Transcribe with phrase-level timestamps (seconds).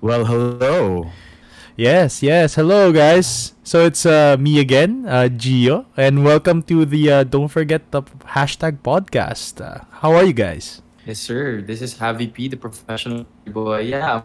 [0.00, 1.12] Well, hello.
[1.76, 2.54] Yes, yes.
[2.54, 3.52] Hello, guys.
[3.62, 8.00] So it's uh, me again, uh, Gio, and welcome to the uh, Don't Forget the
[8.32, 9.60] Hashtag podcast.
[9.60, 10.80] Uh, how are you guys?
[11.04, 11.60] Yes, sir.
[11.60, 13.92] This is Javi P, the professional boy.
[13.92, 14.22] Yeah,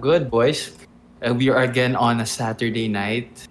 [0.00, 0.72] good, boys.
[1.20, 3.48] Uh, we are again on a Saturday night.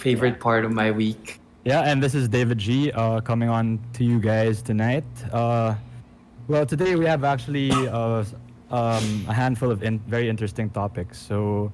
[0.00, 1.40] Favorite part of my week.
[1.68, 5.04] Yeah, and this is David G uh, coming on to you guys tonight.
[5.30, 5.76] Uh,
[6.48, 8.24] well, today we have actually uh,
[8.70, 11.18] um, a handful of in- very interesting topics.
[11.18, 11.72] So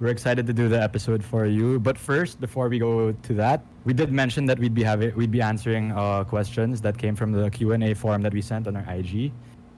[0.00, 1.80] we're excited to do the episode for you.
[1.80, 5.30] But first, before we go to that, we did mention that we'd be having we'd
[5.30, 8.66] be answering uh, questions that came from the Q and A form that we sent
[8.66, 9.32] on our IG.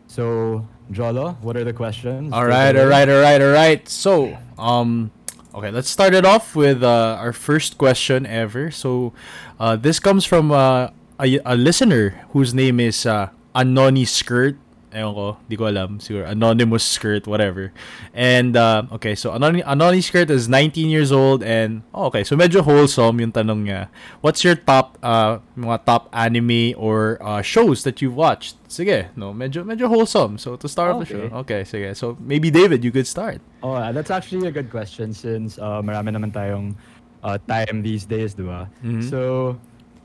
[0.09, 2.33] So, Jolo, what are the questions?
[2.33, 3.87] All right, all right, all right, all right.
[3.87, 5.11] So, um,
[5.55, 8.71] okay, let's start it off with uh, our first question ever.
[8.71, 9.13] So,
[9.61, 10.88] uh, this comes from uh,
[11.21, 14.57] a, a listener whose name is uh, Anoni Skirt.
[14.98, 16.02] Ewan ko, di ko alam.
[16.02, 17.70] Siguro, anonymous skirt, whatever.
[18.11, 22.34] And, uh, okay, so Anony, Anony skirt is 19 years old and, oh, okay, so
[22.34, 23.87] medyo wholesome yung tanong niya.
[24.21, 28.59] What's your top, uh, mga top anime or uh, shows that you've watched?
[28.66, 30.37] Sige, no, medyo, medyo wholesome.
[30.37, 31.29] So, to start off the Okay.
[31.30, 31.37] show.
[31.46, 31.88] Okay, sige.
[31.96, 33.38] So, maybe David, you could start.
[33.63, 36.74] Oh, that's actually a good question since uh, marami naman tayong
[37.23, 38.66] uh, time these days, di ba?
[38.82, 39.07] Mhm.
[39.07, 39.54] So,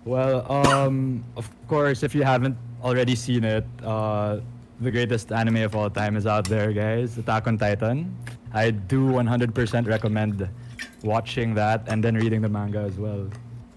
[0.06, 4.38] well, um, of course, if you haven't already seen it, uh,
[4.82, 7.18] the greatest anime of all time is out there, guys.
[7.18, 8.16] Attack on Titan.
[8.54, 10.48] I do 100% recommend
[11.04, 13.28] watching that and then reading the manga as well.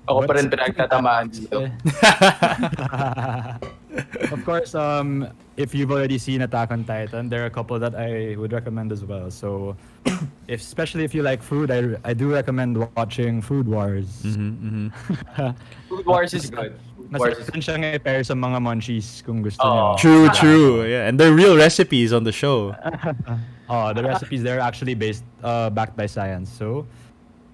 [0.06, 1.66] Ako pa What's- rin pinagtatamaan dito.
[4.33, 7.94] of course, um, if you've already seen Attack on Titan, there are a couple that
[7.94, 9.31] I would recommend as well.
[9.31, 9.77] So,
[10.47, 14.22] if, especially if you like food, I, I do recommend watching Food Wars.
[14.22, 15.88] Mm-hmm, mm-hmm.
[15.88, 16.78] Food Wars is good.
[17.07, 19.95] Food Wars is Masarap siyang i-pair sa mga munchies kung gusto Oo.
[19.95, 19.99] niyo.
[19.99, 20.73] True, true.
[20.85, 22.75] Yeah, and they're real recipes on the show.
[23.69, 26.47] Oh, the recipes they're actually based uh, backed by science.
[26.55, 26.87] So,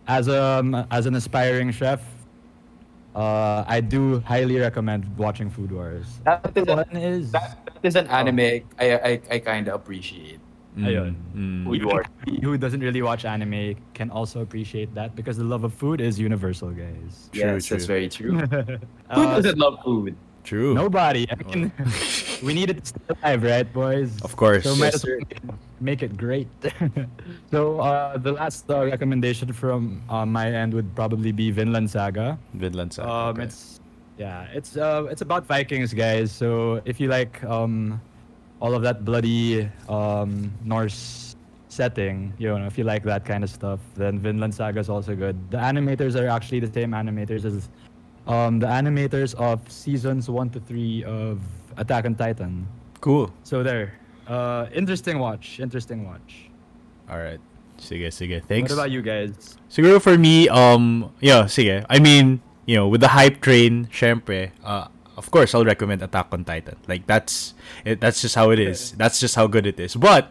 [0.05, 2.05] as um as an aspiring chef,
[3.17, 6.21] uh, I do highly recommend watching Food Wars.
[6.29, 9.75] That is, a, One is that, that is an anime I I, I kind of
[9.81, 10.42] appreciate.
[10.79, 11.15] Ayun.
[11.37, 11.65] Mm.
[11.69, 12.07] Food Wars.
[12.41, 16.19] who doesn't really watch anime can also appreciate that because the love of food is
[16.19, 17.29] universal, guys.
[17.33, 18.39] True, yes, that's very true.
[18.49, 18.79] Who
[19.11, 20.17] Uh, doesn't love food?
[20.45, 20.75] True.
[20.75, 21.29] nobody.
[21.31, 21.71] I mean,
[22.43, 24.17] we need it to stay alive, right, boys?
[24.27, 24.65] Of course.
[24.65, 25.21] So Yes, might as well
[25.79, 26.49] make it great.
[27.53, 32.39] so uh, the last uh, recommendation from uh, my end would probably be Vinland Saga.
[32.55, 33.11] Vinland Saga.
[33.11, 33.43] Um, okay.
[33.45, 33.79] it's
[34.19, 36.33] yeah, it's uh, it's about Vikings, guys.
[36.33, 38.01] So if you like um,
[38.63, 41.35] all of that bloody um, Norse
[41.69, 45.17] setting, you know, if you like that kind of stuff, then Vinland Saga is also
[45.17, 45.37] good.
[45.51, 47.69] The animators are actually the same animators as
[48.29, 51.41] um, the animators of seasons one to three of
[51.77, 52.69] Attack on Titan.
[53.01, 53.33] cool.
[53.43, 55.59] So there, uh, interesting watch.
[55.59, 56.51] Interesting watch.
[57.11, 57.41] All right.
[57.79, 58.45] Sige, sige.
[58.47, 58.71] Thanks.
[58.71, 59.59] What about you guys?
[59.69, 61.85] Siguro for me, um, yeah, sige.
[61.91, 64.87] I mean, you know, with the hype train, syempre, uh,
[65.17, 66.77] of course, I'll recommend Attack on Titan.
[66.89, 68.93] Like that's it, that's just how it is.
[68.93, 69.95] That's just how good it is.
[69.95, 70.31] But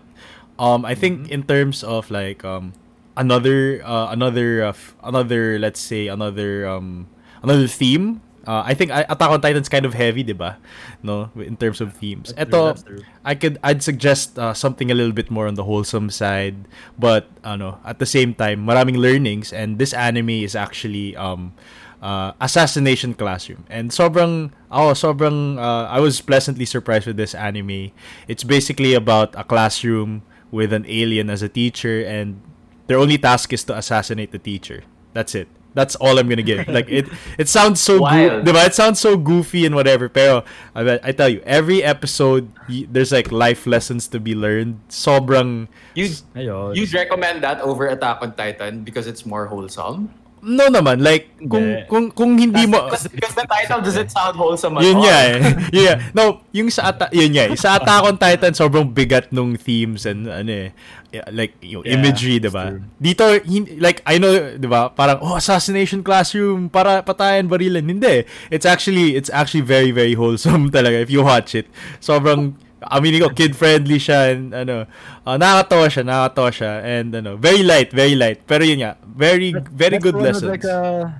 [0.60, 2.74] um, I think in terms of like um,
[3.18, 7.08] another uh, another uh, f- another let's say another um,
[7.44, 8.22] another theme.
[8.42, 10.58] Uh, I think Attack on Titan's kind of heavy, diba?
[11.04, 12.34] No, in terms of themes.
[12.34, 13.02] That's true, Ito, that's true.
[13.24, 16.66] I could I'd suggest uh, something a little bit more on the wholesome side,
[16.98, 21.54] but ano, at the same time, maraming learnings and this anime is actually um
[22.02, 23.64] uh, Assassination Classroom.
[23.70, 27.92] And sobrang oh, sobrang uh, I was pleasantly surprised with this anime.
[28.28, 32.42] It's basically about a classroom with an alien as a teacher and
[32.88, 34.84] their only task is to assassinate the teacher.
[35.14, 35.48] That's it.
[35.74, 36.68] That's all I'm gonna give.
[36.68, 37.08] Like it,
[37.40, 38.44] it sounds so Wild.
[38.44, 40.10] good, It sounds so goofy and whatever.
[40.10, 40.44] Pero
[40.76, 44.84] I, I tell you, every episode y- there's like life lessons to be learned.
[44.92, 46.76] Sobrang You Ayun.
[46.76, 50.12] you recommend that over Attack on Titan because it's more wholesome?
[50.42, 51.86] No naman like kung Hindi.
[51.86, 55.06] kung kung hindi mo Because, because the title doesn't sound wholesome at yun all.
[55.06, 55.38] nga eh.
[55.76, 55.96] yun nga.
[56.12, 57.54] No, yung sa ata yun eh.
[57.54, 60.70] Sa Attack on Titan sobrang bigat nung themes and ano eh
[61.10, 62.74] yeah, like yung Yeah, imagery, 'di ba?
[62.98, 64.90] Dito hin- like I know, 'di ba?
[64.90, 67.84] Parang oh, assassination classroom para patayan barilan.
[67.84, 68.26] Hindi.
[68.50, 71.70] It's actually it's actually very very wholesome talaga if you watch it.
[71.98, 74.90] Sobrang aminin ko kid friendly siya and ano
[75.28, 79.54] uh, nakakatawa siya nakakatawa siya and ano very light very light pero yun nga very
[79.70, 81.14] very That's good lessons Like, a,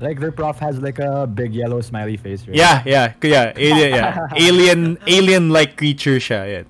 [0.00, 2.56] like their prof has like a big yellow smiley face, right?
[2.56, 4.28] Yeah, yeah, kaya alien, yeah.
[4.32, 6.40] alien, alien-like creature siya.
[6.48, 6.66] Yan.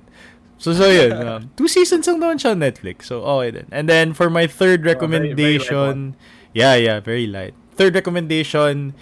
[0.59, 1.15] So, so yun.
[1.15, 3.07] Um, two seasons lang naman siya on Netflix.
[3.07, 3.63] So, okay.
[3.71, 6.19] And then, for my third Oh, very- very recommendation,
[6.53, 7.55] yeah, yeah, very light.
[7.79, 8.99] Third recommendation,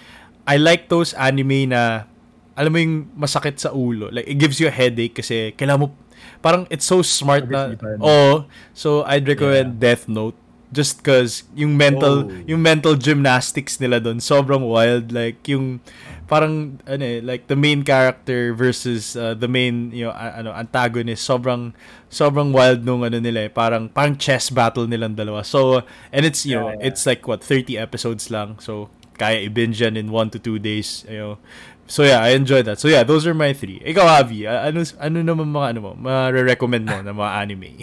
[0.46, 2.04] I like those anime na,
[2.58, 4.10] alam mo yung masakit sa ulo.
[4.10, 5.88] Like, it gives you a headache kasi kailangan mo,
[6.38, 7.78] parang it's so smart na.
[8.02, 10.34] Oh, so I'd recommend Death Note
[10.68, 12.44] just cause yung mental Oh.
[12.44, 15.80] yung mental gymnastics nila doon sobrang wild like yung
[16.28, 20.52] parang ano eh, like the main character versus uh, the main you know a- ano
[20.52, 21.72] antagonist sobrang
[22.12, 25.80] sobrang wild nung ano nila eh parang parang chess battle nilang dalawa so
[26.12, 26.88] and it's you know Yeah, yeah.
[26.92, 31.08] it's like what 30 episodes lang so kaya i-binge yan in 1 to 2 days
[31.08, 31.34] you know
[31.88, 34.84] so yeah I enjoyed that so yeah those are my three ikaw Avi a- ano
[35.00, 37.70] ano naman mga ano mo ma-recommend mo na mga anime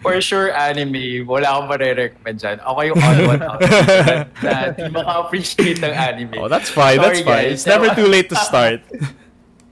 [0.00, 1.28] For sure, anime.
[1.28, 2.56] Wala akong marirecommend dyan.
[2.64, 3.60] Ako yung odd one out
[4.44, 6.40] na di maka-appreciate ng anime.
[6.40, 7.60] oh that's fine that's fine guys.
[7.60, 8.80] it's never too late to start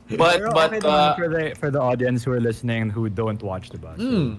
[0.08, 3.80] But, but, uh, for the for the audience who are listening who don't watch the
[3.80, 3.96] bus.
[3.96, 4.36] Hmm.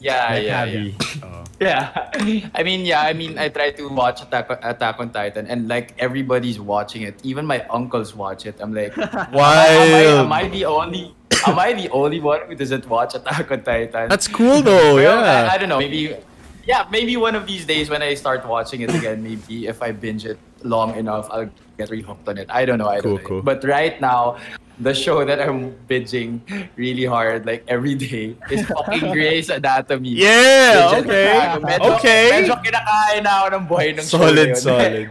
[0.00, 0.96] Yeah, Like yeah, Abby.
[0.98, 1.24] yeah.
[1.24, 1.44] Oh.
[1.58, 2.50] Yeah.
[2.54, 5.94] I mean, yeah, I mean, I try to watch Attack, Attack on Titan and like
[5.98, 7.18] everybody's watching it.
[7.24, 8.56] Even my uncles watch it.
[8.60, 11.14] I'm like, am am I the only
[11.46, 14.08] am I the only one who doesn't watch Attack on Titan?
[14.08, 15.78] that's cool though Well, yeah I, I don't know.
[15.78, 16.14] Maybe,
[16.66, 19.92] yeah, maybe one of these days when I start watching it again, maybe if I
[19.92, 22.48] binge it long enough, I'll get really hooked on it.
[22.50, 22.88] I don't know.
[22.88, 23.28] I Cool, don't know.
[23.28, 23.42] cool.
[23.42, 24.36] But right now,
[24.78, 26.40] the show that I'm binging
[26.76, 30.10] really hard, like every day, is fucking Grey's Anatomy.
[30.20, 31.28] Yeah, Medyo- okay.
[31.64, 32.24] Medyo, Okay.
[32.44, 34.56] Medyo kinakain na ako ng buhay ng show Solid, na yun.
[34.60, 35.06] solid.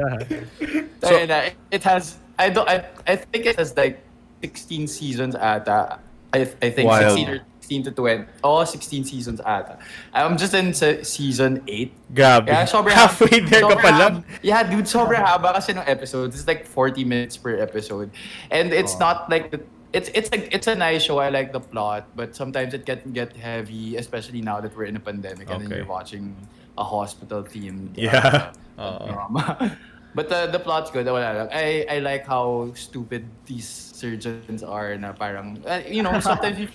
[1.04, 1.38] so, yun na,
[1.70, 4.00] it has, I don't, I, I think it has like
[4.42, 5.98] 16 seasons ata.
[6.32, 7.16] I, I think Wild.
[7.16, 8.24] 16 or 16 to 20.
[8.46, 9.78] Oh, 16 seasons ata.
[10.14, 12.14] I'm just in se- season 8.
[12.14, 12.46] Grabe.
[12.46, 14.14] Yeah, sobrang Halfway there ka sobrang pa lang.
[14.42, 16.38] Yeah, dude, sobrang haba kasi ng episodes.
[16.38, 18.14] It's like 40 minutes per episode.
[18.54, 19.02] And it's Oh.
[19.02, 19.58] not like the
[19.90, 21.18] it's it's a it's a nice show.
[21.18, 24.94] I like the plot, but sometimes it can get heavy, especially now that we're in
[24.94, 26.38] a pandemic and then you're watching
[26.78, 28.54] a hospital themed Yeah.
[28.78, 29.74] uh, drama.
[30.16, 31.04] But the the plot's good.
[31.04, 31.48] Wala lang.
[31.52, 36.72] I I like how stupid these surgeons are na parang uh, you know, sometimes you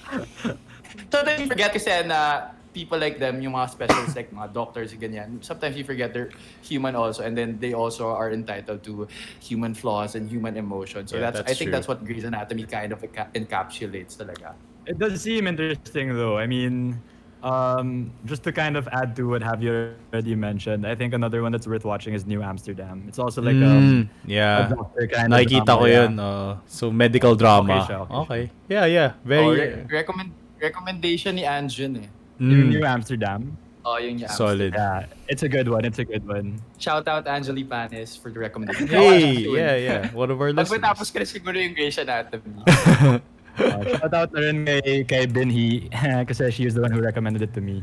[1.12, 5.44] sometimes you forget kasi na people like them, yung mga specialists like mga doctors, ganyan,
[5.44, 6.32] sometimes you forget they're
[6.64, 9.08] human also and then they also are entitled to
[9.44, 11.12] human flaws and human emotions.
[11.12, 11.76] So Yeah, that's, I that's think true.
[11.76, 13.02] that's what Grey's Anatomy kind of
[13.36, 14.56] encapsulates talaga.
[14.88, 16.38] It does seem interesting though.
[16.40, 16.96] I mean,
[17.44, 21.42] um, just to kind of add to what have you already mentioned, I think another
[21.42, 23.04] one that's worth watching is New Amsterdam.
[23.08, 24.68] It's also like um, Mm, yeah.
[24.72, 26.02] a doctor kind of drama, ko yeah.
[26.08, 26.20] yun.
[26.20, 27.84] uh, so, medical drama.
[27.84, 28.44] Okay siya, okay Okay.
[28.70, 29.10] Yeah, yeah.
[29.12, 32.10] Oh, Very re- recommend recommendation ni Anjun eh.
[32.38, 33.58] Yung mm, New Amsterdam.
[33.82, 34.30] Oh, yung niya.
[34.30, 34.78] solid.
[34.78, 35.86] Yeah, it's a good one.
[35.86, 36.62] It's a good one.
[36.78, 38.86] Shout out Angeli Panes for the recommendation.
[38.86, 40.02] Hey, yeah, yeah.
[40.14, 40.86] One of our Pag listeners.
[40.86, 42.62] matapos ka na siguro yung Grey's Anatomy.
[42.62, 43.18] Uh,
[43.98, 45.90] shout out na rin kay, kay Binhi
[46.30, 47.82] kasi she was the one who recommended it to me.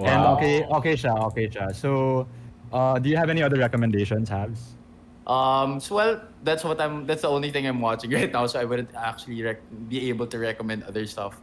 [0.00, 1.76] And okay, okay siya, okay siya.
[1.76, 2.24] So,
[2.72, 4.80] uh, do you have any other recommendations, Habs?
[5.26, 7.06] Um, so well, that's what I'm.
[7.06, 8.46] That's the only thing I'm watching right now.
[8.46, 11.40] So I wouldn't actually rec- be able to recommend other stuff.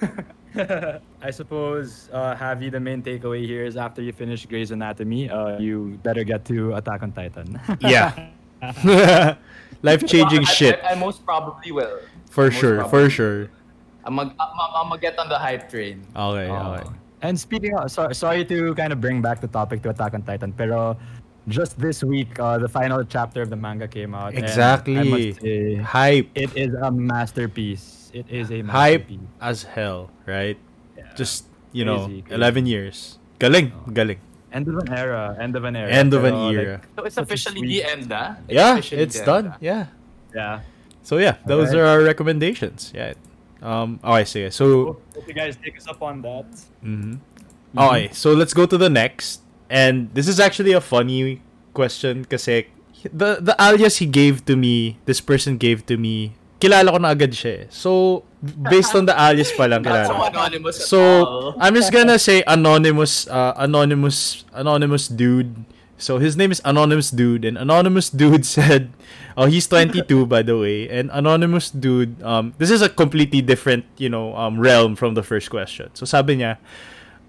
[0.56, 5.58] I suppose, uh, Javi, the main takeaway here is after you finish Grey's Anatomy, uh,
[5.58, 7.58] you better get to Attack on Titan.
[7.80, 8.30] yeah.
[9.82, 10.80] Life changing I- shit.
[10.84, 11.98] I, I most probably will.
[12.30, 13.50] For Most sure, for sure.
[14.04, 16.06] I'm mag, I'm, I'm, I'm get on the hype train.
[16.14, 16.90] Okay, Uh, okay.
[17.22, 20.22] And speaking of, so, sorry to kind of bring back the topic to Attack on
[20.22, 20.96] Titan, pero
[21.48, 24.34] just this week, uh, the final chapter of the manga came out.
[24.34, 24.94] and I Exactly.
[25.04, 26.28] must say, Hype.
[26.34, 28.10] it is a masterpiece.
[28.12, 29.28] It is a Hype masterpiece.
[29.40, 30.56] as hell, right?
[30.96, 31.12] Yeah.
[31.16, 32.34] Just, you know, Crazy, crazy.
[32.34, 33.18] 11 years.
[33.38, 34.18] Galing, galing.
[34.52, 35.36] End of an era.
[35.40, 35.90] End of an era.
[35.90, 36.80] End of an Pero, like, era.
[36.96, 38.36] So it's officially the end, ah?
[38.48, 39.46] Yeah, it's done.
[39.46, 39.58] end, ah?
[39.60, 39.86] Yeah.
[40.34, 40.60] yeah.
[41.02, 41.82] So yeah, those Alright.
[41.82, 42.92] are our recommendations.
[42.94, 43.12] Yeah.
[43.60, 43.98] Um.
[44.04, 44.48] Oh, I see.
[44.50, 45.00] So.
[45.14, 46.46] Hope you guys take us up on that.
[46.84, 47.18] mhm.
[47.76, 49.40] Okay, so let's go to the next.
[49.74, 51.42] And this is actually a funny
[51.74, 52.70] question kasi
[53.10, 57.10] the the alias he gave to me, this person gave to me, kilala ko na
[57.10, 57.74] agad siya eh.
[57.74, 60.98] So, based on the alias pa lang Not so anonymous So.
[61.58, 65.66] I'm just gonna say anonymous, uh, anonymous, anonymous dude.
[65.98, 68.94] So his name is anonymous dude, and anonymous dude said,
[69.34, 73.86] "Oh, he's 22 by the way." And anonymous dude, um, this is a completely different,
[73.98, 75.90] you know, um, realm from the first question.
[75.94, 76.58] So sabi niya,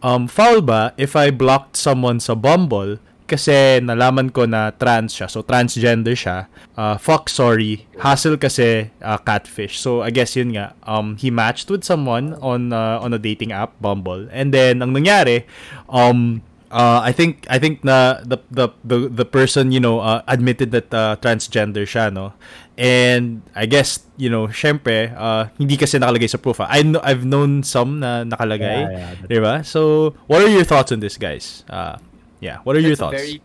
[0.05, 5.25] um, foul ba if I blocked someone sa Bumble kasi nalaman ko na trans siya,
[5.25, 6.45] so transgender siya.
[6.77, 7.89] Uh, fuck, sorry.
[7.97, 9.81] Hassle kasi uh, catfish.
[9.81, 10.77] So I guess yun nga.
[10.85, 14.93] Um, he matched with someone on uh, on a dating app, Bumble, and then ang
[14.93, 15.49] nangyari,
[15.89, 20.21] um, uh, I think I think na the the the, the person you know uh,
[20.29, 22.33] admitted that uh, transgender siya no
[22.77, 27.23] and I guess you know syempre uh, hindi kasi nakalagay sa profile I know I've
[27.23, 30.99] known some na nakalagay Yeah, yeah, that's- di ba so what are your thoughts on
[30.99, 31.95] this guys uh,
[32.43, 33.35] yeah what are your It's a thoughts Very,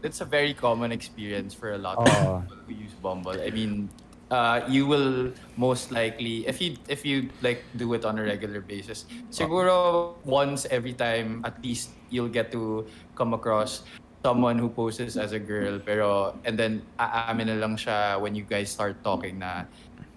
[0.00, 2.40] it's a very common experience for a lot of Oh.
[2.46, 3.36] people who use Bumble.
[3.36, 3.88] I mean,
[4.30, 8.60] uh, you will most likely if you if you like do it on a regular
[8.62, 12.86] basis siguro once every time at least you'll get to
[13.18, 13.82] come across
[14.22, 18.44] someone who poses as a girl pero and then aamin na lang siya when you
[18.44, 19.64] guys start talking na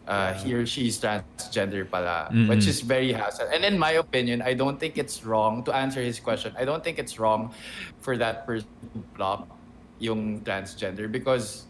[0.07, 4.53] uh, he or she's transgender pala which is very hassle and in my opinion I
[4.53, 7.55] don't think it's wrong to answer his question I don't think it's wrong
[8.03, 9.47] for that person to block
[10.03, 11.63] yung transgender because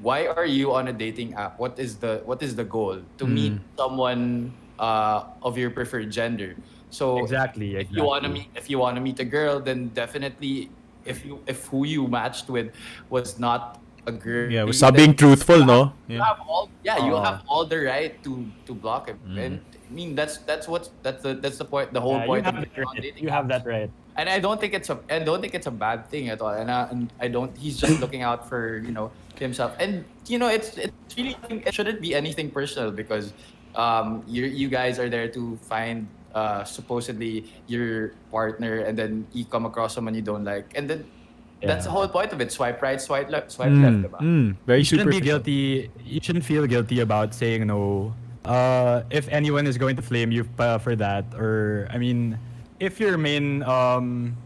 [0.00, 1.58] why are you on a dating app?
[1.58, 3.00] What is the what is the goal?
[3.18, 6.56] To meet someone uh, of your preferred gender.
[6.90, 9.88] So Exactly, if you want to meet if you want to meet a girl, then
[9.94, 10.70] definitely
[11.04, 12.72] if you if who you matched with
[13.08, 14.50] was not a girl.
[14.50, 15.92] Yeah, stop being truthful, no?
[16.08, 16.24] You Yeah.
[16.24, 17.24] have all yeah, you Uh.
[17.24, 19.18] have all the right to to block him.
[19.26, 19.38] Mm.
[19.38, 22.44] And I mean that's that's what that's the that's the point the whole Yeah, point
[22.44, 23.02] you of have, being that right.
[23.02, 23.90] dating you have that right.
[24.16, 26.52] and I don't think it's a I don't think it's a bad thing at all.
[26.54, 29.76] And I, and I don't he's just looking out for you know himself.
[29.80, 33.32] And you know it's it's really it shouldn't be anything personal because
[33.76, 39.44] um you you guys are there to find uh supposedly your partner and then you
[39.44, 41.04] come across someone you don't like and then
[41.62, 42.52] that's the whole point of it.
[42.52, 43.96] Swipe right, swipe left, swipe left.
[43.96, 44.20] Mm, diba?
[44.20, 45.90] mm, very you shouldn't be guilty.
[46.04, 48.14] You shouldn't feel guilty about saying no.
[48.44, 52.38] Uh, if anyone is going to flame you pa- for that, or I mean,
[52.80, 54.36] if your main um,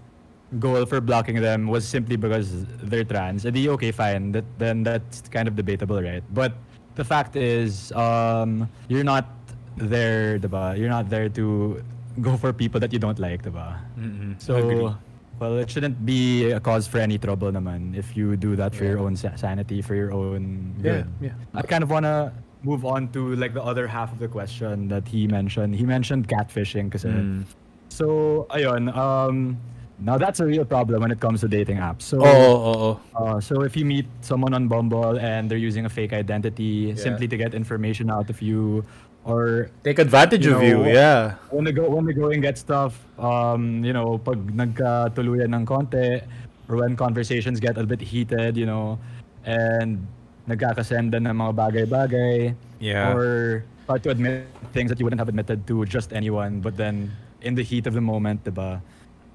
[0.59, 4.33] goal for blocking them was simply because they're trans, edi okay, fine.
[4.33, 6.25] That then that's kind of debatable, right?
[6.35, 6.55] But
[6.97, 9.31] the fact is, um, you're not
[9.76, 10.78] there, diba?
[10.78, 11.83] You're not there to
[12.21, 13.78] go for people that you don't like, diba?
[13.99, 14.40] Mm-mm.
[14.40, 14.95] So,
[15.40, 18.85] well, it shouldn't be a cause for any trouble naman if you do that for
[18.85, 21.07] your own sanity, for your own Yeah, good.
[21.21, 21.33] yeah.
[21.54, 24.88] I kind of want to move on to like the other half of the question
[24.88, 25.75] that he mentioned.
[25.75, 27.09] He mentioned catfishing kasi.
[27.09, 27.45] Mm.
[27.90, 29.59] So, ayun, um,
[30.00, 32.02] now that's a real problem when it comes to dating apps.
[32.02, 33.00] So, Oo, oo, oo.
[33.14, 37.28] uh, so if you meet someone on Bumble and they're using a fake identity simply
[37.28, 38.85] to get information out of you,
[39.25, 41.35] or Take advantage You of you, know, yeah.
[41.50, 46.21] when the go when the going gets tough, um, you know, pag nagkatuluyan ng konti,
[46.69, 49.00] or when conversations get a bit heated, you know,
[49.45, 50.00] and
[50.49, 53.16] nagkakasenda ng mga bagay-bagay, Yeah.
[53.16, 54.45] or start to admit
[54.76, 57.93] things that you wouldn't have admitted to just anyone, but then in the heat of
[57.97, 58.81] the moment, diba?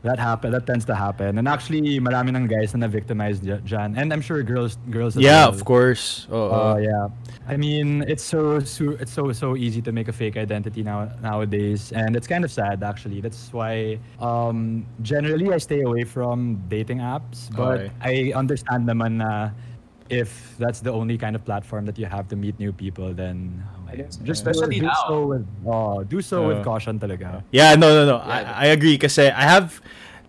[0.01, 0.51] That happen.
[0.55, 1.37] That tends to happen.
[1.37, 3.99] And actually, marami ng guys na na-victimized dy- dyan.
[3.99, 5.49] And I'm sure girls, girls as Yeah, well.
[5.51, 6.23] of course.
[6.31, 6.47] Oo.
[6.55, 7.07] Uh, yeah.
[7.51, 11.09] I mean, it's so, so it's so so easy to make a fake identity now
[11.19, 13.19] nowadays, and it's kind of sad actually.
[13.19, 18.31] That's why um, generally I stay away from dating apps, but Okay.
[18.31, 19.49] I understand naman na
[20.07, 23.65] if that's the only kind of platform that you have to meet new people, then
[23.97, 25.05] just Especially do, now.
[25.07, 27.41] so with uh, do so Uh, with caution talaga.
[27.51, 28.17] Yeah, no, no, no.
[28.21, 28.53] Yeah.
[28.57, 29.81] I, I agree kasi I have,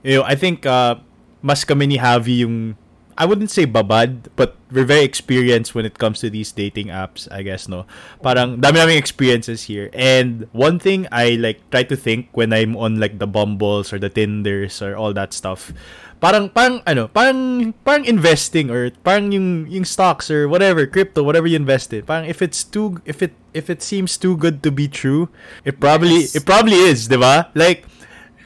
[0.03, 0.97] you know, I think uh,
[1.43, 2.77] mas kami ni Javi yung,
[3.21, 7.29] I wouldn't say babad, but we're very experienced when it comes to these dating apps,
[7.29, 7.85] I guess, no?
[8.25, 9.93] Parang dami naming experiences here.
[9.93, 14.01] And one thing I like try to think when I'm on like the Bumbles or
[14.01, 15.69] the Tinders or all that stuff,
[16.17, 21.45] parang parang ano, parang parang investing or parang yung yung stocks or whatever, crypto, whatever
[21.45, 22.09] you invest in.
[22.09, 25.29] Parang if it's too if it if it seems too good to be true,
[25.69, 26.41] it probably Yes.
[26.41, 27.51] it probably is, 'di ba?
[27.59, 27.90] Like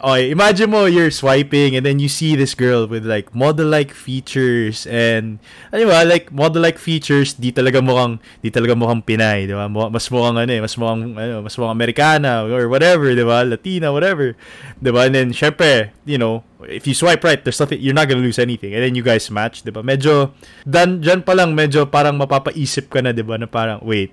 [0.03, 4.91] Okay, imagine mo you're swiping and then you see this girl with like model-like features
[4.91, 5.39] and
[5.71, 9.71] ano ba, like model-like features, di talaga mukhang di talaga mukhang Pinay, di ba?
[9.71, 13.47] Mas mukhang ano eh, mas mukhang ano, mas mukhang Americana or whatever, di ba?
[13.47, 14.35] Latina, whatever.
[14.83, 15.07] Di ba?
[15.07, 18.43] And then syempre, you know, if you swipe right, there's nothing you're not gonna lose
[18.43, 18.75] anything.
[18.75, 19.87] And then you guys match, di ba?
[19.87, 20.35] Medyo
[20.67, 23.39] dan dyan pa lang medyo parang mapapaisip ka na, di ba?
[23.39, 24.11] Na parang wait,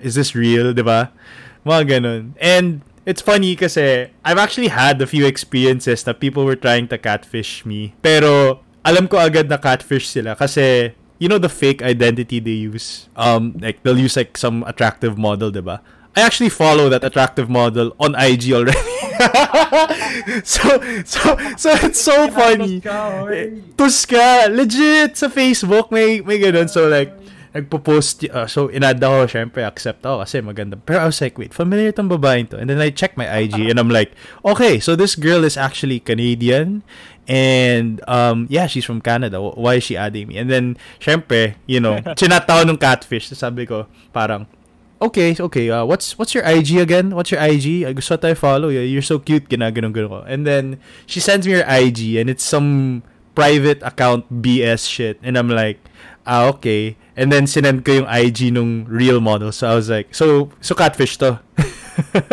[0.00, 1.12] is this real, di ba?
[1.66, 2.22] Mga ganun.
[2.38, 6.98] And it's funny kasi I've actually had a few experiences na people were trying to
[6.98, 7.94] catfish me.
[8.02, 13.06] Pero alam ko agad na catfish sila kasi you know the fake identity they use.
[13.14, 15.80] Um like they'll use like some attractive model, 'di ba?
[16.18, 18.96] I actually follow that attractive model on IG already.
[20.44, 20.64] so
[21.04, 21.20] so
[21.60, 22.82] so it's so funny.
[23.78, 27.12] Tuska, legit sa Facebook may may ganun so like
[27.56, 30.76] nagpo-post uh, so inad ako syempre accept ako kasi maganda.
[30.76, 32.60] Pero I was like wait familiar tong babae to.
[32.60, 34.12] And then I check my IG and I'm like
[34.44, 36.84] okay so this girl is actually Canadian
[37.24, 39.40] and um yeah she's from Canada.
[39.40, 40.36] Wh- why is she adding me?
[40.36, 43.32] And then syempre you know chinataw nung catfish.
[43.32, 44.44] Sabi ko parang
[45.00, 47.16] okay okay uh, what's what's your IG again?
[47.16, 48.68] What's your IG I gusto tayo follow.
[48.68, 50.20] You you're so cute ginaganon ko.
[50.28, 50.76] And then
[51.08, 53.00] she sends me her IG and it's some
[53.32, 55.16] private account BS shit.
[55.24, 55.80] And I'm like
[56.26, 60.12] ah okay and then sinend ko yung IG nung real model so I was like
[60.14, 61.40] so so catfish to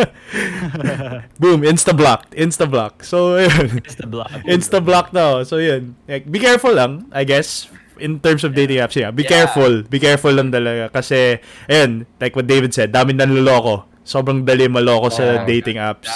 [1.40, 4.30] boom insta blocked insta block so yun It's the block.
[4.44, 5.38] insta block na ako.
[5.44, 9.22] so yun like, be careful lang I guess in terms of dating apps, yeah, be
[9.22, 9.46] Yeah.
[9.46, 9.86] careful.
[9.86, 10.90] Be careful lang talaga.
[10.90, 11.38] Kasi,
[11.70, 13.86] ayun, like what David said, dami nanloloko.
[14.02, 15.46] Sobrang dali maloko sa Yeah.
[15.46, 16.10] dating apps.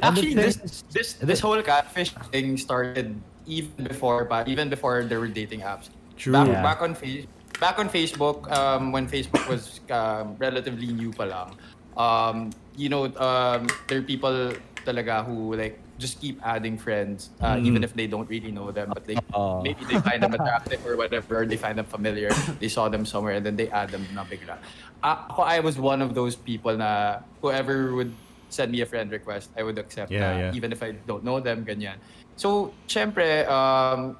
[0.00, 5.20] Actually, this is- this this whole catfish thing started even before, but even before there
[5.20, 5.92] were dating apps.
[6.16, 6.32] True.
[6.32, 6.64] Back, Yeah.
[6.64, 7.28] back on face,
[7.62, 11.48] back on Facebook, um, when Facebook was um, relatively new pa lang,
[11.94, 14.50] um, you know, um, there are people
[14.82, 17.66] talaga who like just keep adding friends, uh, Mm.
[17.70, 19.62] even if they don't really know them, but they Oh.
[19.62, 23.06] maybe they find them attractive or whatever, or they find them familiar, they saw them
[23.06, 24.58] somewhere, and then they add them na bigla.
[25.06, 28.10] Ako, I was one of those people na whoever would
[28.50, 30.58] send me a friend request, I would accept Yeah, na, yeah.
[30.58, 32.02] even if I don't know them, ganyan.
[32.34, 34.18] So, syempre, um,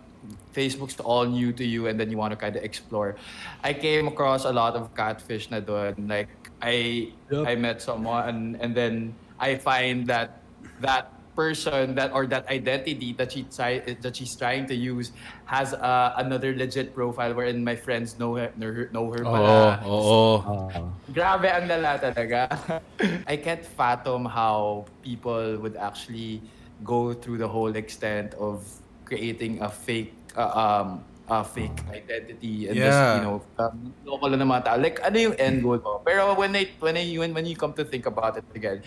[0.55, 3.17] Facebook's all new to you and then you want to kind of explore.
[3.65, 6.09] I came across a lot of catfish na doon.
[6.09, 6.29] Like,
[6.63, 7.49] I Yup.
[7.49, 10.39] I met someone and then I find that
[10.81, 15.13] that person that or that identity that she try, that she's trying to use
[15.47, 19.33] has uh, another legit profile wherein my friends know her know her, know her Oo,
[19.33, 19.81] pala.
[19.85, 20.37] oo.
[20.45, 22.53] Uh, Grabe ang lala talaga.
[23.33, 26.45] I can't fathom how people would actually
[26.85, 28.63] go through the whole extent of
[29.05, 33.15] creating a fake uh, um a fake identity and just Yeah.
[33.15, 34.77] you know um, loko lang ng mga tao.
[34.77, 36.03] Like ano yung end goal mo?
[36.03, 38.83] Pero when I when I when, when you come to think about it again,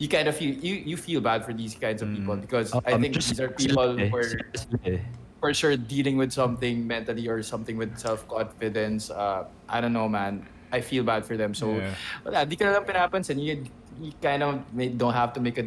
[0.00, 2.96] you kind of feel you you feel bad for these kinds of people because I
[2.96, 4.96] um, think just these are people seriously, who are seriously.
[5.44, 9.12] for sure dealing with something mentally or something with self-confidence.
[9.12, 10.48] Uh, I don't know, man.
[10.72, 11.52] I feel bad for them.
[11.52, 11.94] So, Yeah.
[12.24, 13.36] wala, di ka na lang pinapansin.
[13.36, 13.68] You,
[14.00, 15.66] you kind of may, don't have to make a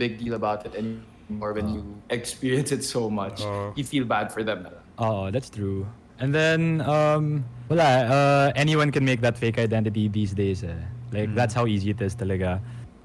[0.00, 3.40] big deal about it anymore when you experience it so much.
[3.44, 3.72] Oo.
[3.76, 4.68] You feel bad for them.
[4.98, 5.86] Oh, that's true.
[6.18, 10.64] And then, um, wala, uh, anyone can make that fake identity these days.
[10.64, 10.74] Eh.
[11.12, 12.60] Like, that's how easy it is talaga.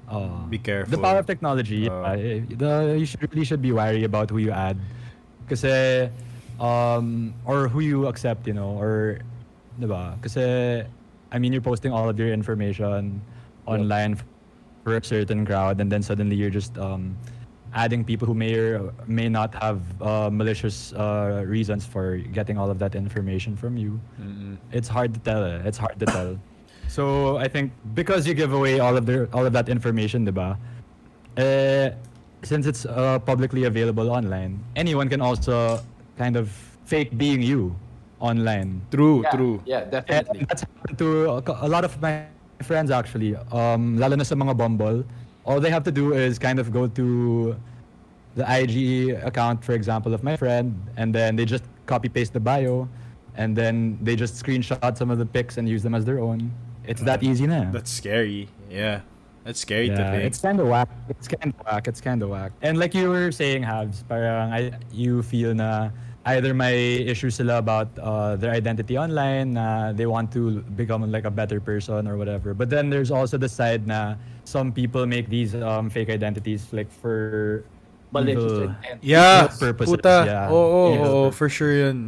[0.08, 0.90] Uh, Be careful.
[0.90, 4.28] The power of technology, Uh, yeah, eh, the, you should, really should be wary about
[4.30, 4.76] who you add.
[5.48, 6.10] Kasi,
[6.60, 9.20] um, or who you accept, you know, or,
[9.80, 10.20] diba?
[10.20, 10.82] Kasi,
[11.32, 13.20] I mean, you're posting all of your information
[13.66, 14.18] online
[14.84, 17.16] for a certain crowd, and then suddenly you're just um,
[17.74, 22.70] adding people who may or may not have uh, malicious uh, reasons for getting all
[22.70, 24.00] of that information from you.
[24.72, 25.44] It's hard to tell.
[25.44, 25.60] Eh.
[25.66, 26.38] It's hard to tell.
[26.86, 30.54] So I think because you give away all of the all of that information, diba?
[31.34, 31.90] Eh,
[32.44, 35.80] since it's uh, publicly available online, anyone can also
[36.20, 36.52] kind of
[36.84, 37.74] fake being you
[38.20, 38.84] online.
[38.92, 39.54] True, Yeah, true.
[39.64, 40.40] Yeah, definitely.
[40.40, 41.08] And that's happened to
[41.40, 42.28] a, a lot of my
[42.62, 43.34] friends actually.
[43.50, 45.02] Um, lalo na sa mga Bumble.
[45.44, 47.56] All they have to do is kind of go to
[48.34, 52.40] the IG account, for example, of my friend, and then they just copy paste the
[52.40, 52.88] bio,
[53.36, 56.50] and then they just screenshot some of the pics and use them as their own.
[56.86, 57.70] It's that easy na.
[57.70, 58.48] That's scary.
[58.70, 59.00] Yeah.
[59.44, 60.24] That's scary to Yeah, think.
[60.24, 60.88] it's kind of whack.
[61.10, 61.86] It's kind of whack.
[61.88, 62.52] It's kind of whack.
[62.62, 65.90] And like you were saying, Habs, parang I, you feel na
[66.24, 71.26] either may issues sila about uh, their identity online, na they want to become like
[71.26, 72.54] a better person or whatever.
[72.54, 76.90] But then there's also the side na some people make these um, fake identities like
[76.90, 77.64] for
[78.12, 78.98] Malicious intent.
[79.02, 80.22] Yeah, purposes, puta.
[80.26, 80.46] yeah.
[80.52, 81.38] Oo, Evil oo, purposes.
[81.38, 81.98] for sure yun.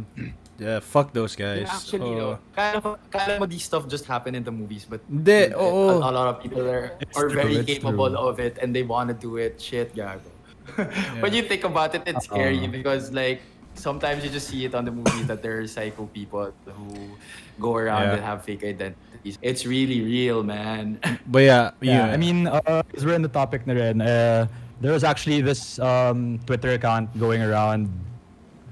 [0.57, 1.67] Yeah, fuck those guys.
[1.67, 2.39] Yeah, actually, Oo.
[2.39, 2.39] no.
[2.55, 5.99] Kala, kala mo these stuff just happen in the movies, but Hindi, a, oo.
[6.01, 8.17] a lot of people are, It's are true, very capable true.
[8.17, 9.59] of it and they want to do it.
[9.61, 10.31] Shit, gago.
[11.21, 12.73] when you think about it, it's scary Uh-uh.
[12.73, 13.39] because like
[13.77, 17.15] sometimes you just see it on the movies that there are psycho people who
[17.59, 18.13] go around Yeah.
[18.17, 19.37] and have fake identities.
[19.41, 20.99] It's really real, man.
[21.27, 22.09] But yeah, Yeah, yun.
[22.13, 24.47] I mean, uh, because we're in the topic na rin, uh,
[24.81, 27.89] there was actually this um, Twitter account going around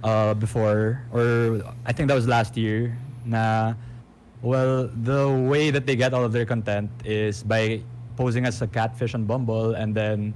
[0.04, 2.94] uh, before, or I think that was last year,
[3.26, 3.74] na,
[4.42, 7.82] well, the way that they get all of their content is by
[8.16, 10.34] posing as a catfish on Bumble and then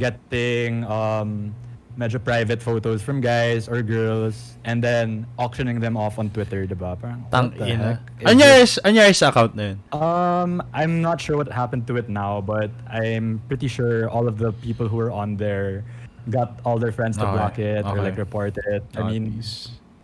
[0.00, 1.54] getting um,
[1.98, 6.96] medyo private photos from guys or girls and then auctioning them off on Twitter, diba?
[6.98, 8.00] Parang, Tang ina.
[8.00, 9.76] heck is Anyayos, anyayos account na yun.
[9.92, 14.38] um, I'm not sure what happened to it now, but I'm pretty sure all of
[14.38, 15.84] the people who were on there
[16.30, 18.84] got all their friends to Okay, block it or like report it.
[18.96, 19.42] I mean,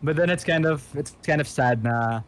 [0.02, 2.20] but then it's kind of it's kind of sad na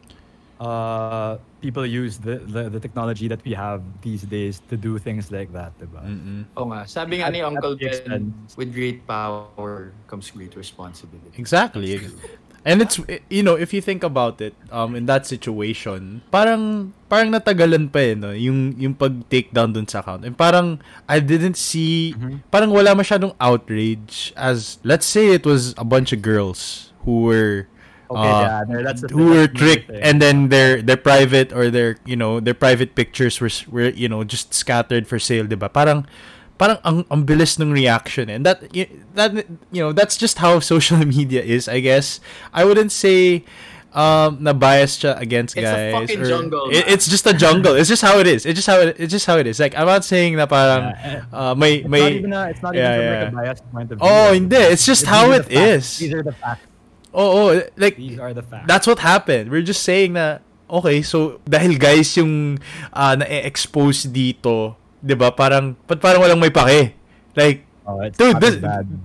[0.61, 5.33] uh, people use the, the the technology that we have these days to do things
[5.33, 6.05] like that, diba?
[6.05, 6.45] Mm-mm.
[6.55, 6.85] Oo nga.
[6.85, 7.73] Sabi nga ni Uncle.
[7.81, 11.33] Ben, with great power comes great responsibility.
[11.41, 11.97] Exactly.
[12.61, 13.01] And it's
[13.33, 18.13] you know, if you think about it, um in that situation, parang parang natagalan pa
[18.13, 18.29] eh, no?
[18.37, 20.21] Yung yung pag-take down dun sa account.
[20.21, 20.77] And parang
[21.09, 22.13] I didn't see
[22.53, 27.65] parang wala masyadong outrage as let's say it was a bunch of girls who were
[28.11, 30.03] Okay, uh, yeah, there- that's the who were tricked thing.
[30.03, 34.11] and then their their private or their you know their private pictures were were you
[34.11, 35.71] know just scattered for sale, 'di ba?
[35.71, 36.03] Parang
[36.61, 38.37] parang ang, ang bilis ng reaction eh.
[38.37, 38.61] and that
[39.17, 39.33] that
[39.73, 42.19] you know that's just how social media is, I guess.
[42.53, 43.47] I wouldn't say
[43.91, 45.91] um na biased siya against It's a guys.
[45.91, 47.75] fucking or- jungle, It, it's just a jungle.
[47.75, 48.47] It's just how it is.
[48.47, 48.95] It's just how it.
[48.95, 49.59] It's just how it is.
[49.59, 51.99] Like I'm not saying na parang Yeah, uh, may It's may.
[51.99, 53.19] not even a, it's not Yeah, even from yeah.
[53.19, 54.07] like a biased point of view.
[54.07, 54.63] Oh, hindi.
[54.71, 55.75] It's just how these are it the facts.
[55.75, 55.85] is.
[56.07, 56.63] These are the facts.
[57.13, 58.65] Oh, oh, like These are the facts.
[58.67, 59.51] that's what happened.
[59.51, 60.39] We're just saying na
[60.71, 62.59] okay, so dahil guys yung
[62.95, 65.31] uh, na-expose dito, 'di ba?
[65.35, 66.95] Parang pat parang walang may pake.
[67.35, 68.55] Like oh, dude, this,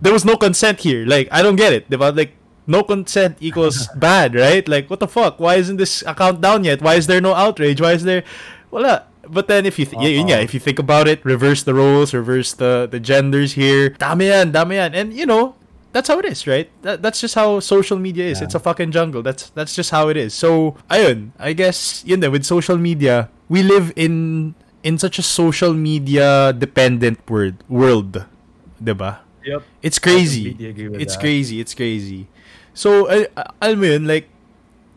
[0.02, 1.02] there was no consent here.
[1.02, 2.14] Like I don't get it, 'di ba?
[2.14, 2.38] Like
[2.70, 4.62] no consent equals bad, right?
[4.70, 5.42] Like what the fuck?
[5.42, 6.78] Why isn't this account down yet?
[6.82, 7.82] Why is there no outrage?
[7.82, 8.22] Why is there
[8.70, 9.10] wala?
[9.26, 10.46] But then if you th- yeah, nga, Uh-oh.
[10.46, 13.90] if you think about it, reverse the roles, reverse the the genders here.
[13.98, 14.94] Dami yan, dami yan.
[14.94, 15.58] And you know,
[15.96, 16.68] that's how it is, right?
[16.84, 18.44] That, that's just how social media is.
[18.44, 18.44] Yeah.
[18.44, 19.24] It's a fucking jungle.
[19.24, 20.36] That's that's just how it is.
[20.36, 24.52] So, ayun, I guess yun din, with social media, we live in
[24.84, 28.28] in such a social media dependent world world,
[28.76, 29.24] 'di ba?
[29.48, 29.62] Yep.
[29.80, 30.52] It's crazy.
[30.52, 31.24] completely agree with It's that.
[31.24, 31.56] crazy.
[31.64, 32.28] It's crazy.
[32.76, 33.24] So, I
[33.64, 34.28] alam mo yun, like,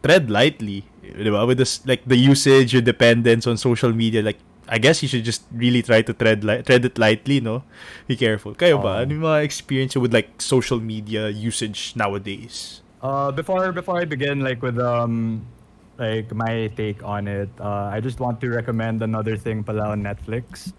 [0.04, 0.84] tread lightly.
[1.10, 1.42] Diba?
[1.48, 5.26] With this, like, the usage, your dependence on social media, like, I guess you should
[5.26, 7.66] just really try to tread li- tread it lightly, no?
[8.06, 8.54] Be careful.
[8.54, 9.02] Kayo ba?
[9.02, 9.02] Oo.
[9.02, 12.86] Ano yung mga experience with, like, social media usage nowadays?
[13.02, 15.48] Uh, before before I begin, like with um,
[15.96, 20.04] like my take on it, uh, I just want to recommend another thing pala on
[20.04, 20.76] Netflix.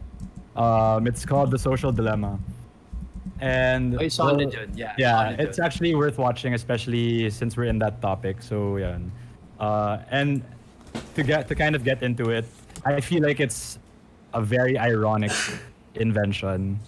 [0.53, 2.37] Um, it's called The Social Dilemma,
[3.41, 4.69] and Ay, solid well, yun.
[4.77, 8.45] Yeah, yeah, solid it's actually worth watching, especially since we're in that topic.
[8.45, 9.01] So yeah,
[9.57, 10.45] uh, and
[11.17, 12.45] to get to kind of get into it,
[12.85, 13.79] I feel like it's
[14.33, 15.33] a very ironic
[15.95, 16.79] invention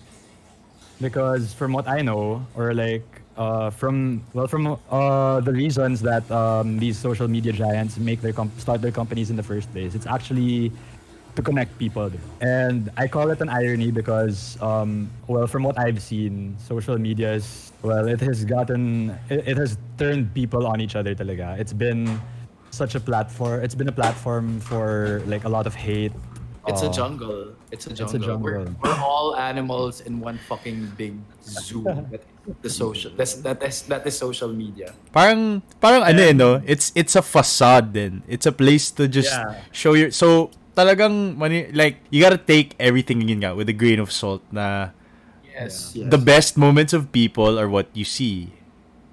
[1.00, 3.04] because from what I know, or like
[3.36, 8.32] uh, from well from uh, the reasons that um, these social media giants make their
[8.32, 10.72] com- start their companies in the first place, it's actually
[11.34, 12.10] to connect people.
[12.40, 17.34] And I call it an irony because, um, well, from what I've seen, social media
[17.34, 21.14] is well, it has gotten it, it has turned people on each other.
[21.14, 22.20] Talaga, it's been
[22.72, 23.62] such a platform.
[23.62, 26.12] It's been a platform for like a lot of hate.
[26.66, 27.54] It's a uh, jungle.
[27.70, 28.38] It's a a jungle.
[28.38, 28.76] We're, jungle.
[28.82, 31.82] we're all animals in one fucking big zoo.
[32.10, 32.22] that,
[32.62, 33.10] the social.
[33.18, 34.94] That's that is that is social media.
[35.10, 36.62] Parang, parang ano eh, no?
[36.64, 39.58] It's, it's a facade Then It's a place to just Yeah.
[39.70, 43.98] show your, so, talagang, mani, like, you gotta take everything yun nga with a grain
[43.98, 44.94] of salt na,
[45.52, 45.92] Yes.
[45.94, 46.08] yes.
[46.08, 48.54] the best moments of people are what you see.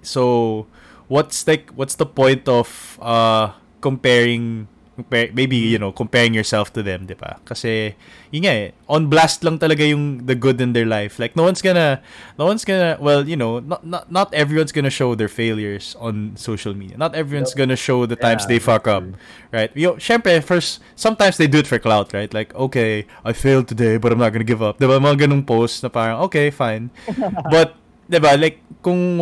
[0.02, 0.66] So,
[1.10, 4.70] what's like what's the point of uh comparing
[5.00, 7.40] compare, maybe you know comparing yourself to them, 'di ba?
[7.48, 7.96] Kasi
[8.36, 11.16] yun nga eh, on blast lang talaga yung the good in their life.
[11.18, 12.04] Like no one's gonna
[12.36, 16.36] no one's gonna well, you know, not not, not everyone's gonna show their failures on
[16.36, 17.00] social media.
[17.00, 19.08] Not everyone's gonna show the times Yeah, they fuck up.
[19.56, 19.72] Right?
[19.74, 22.30] Yo, syempre, first, sometimes they do it for clout, right?
[22.30, 24.78] Like, okay, I failed today, but I'm not gonna give up.
[24.78, 25.02] Diba?
[25.02, 26.94] Mga ganung post na parang, okay, fine.
[27.54, 27.74] but,
[28.06, 29.18] diba, like, kung,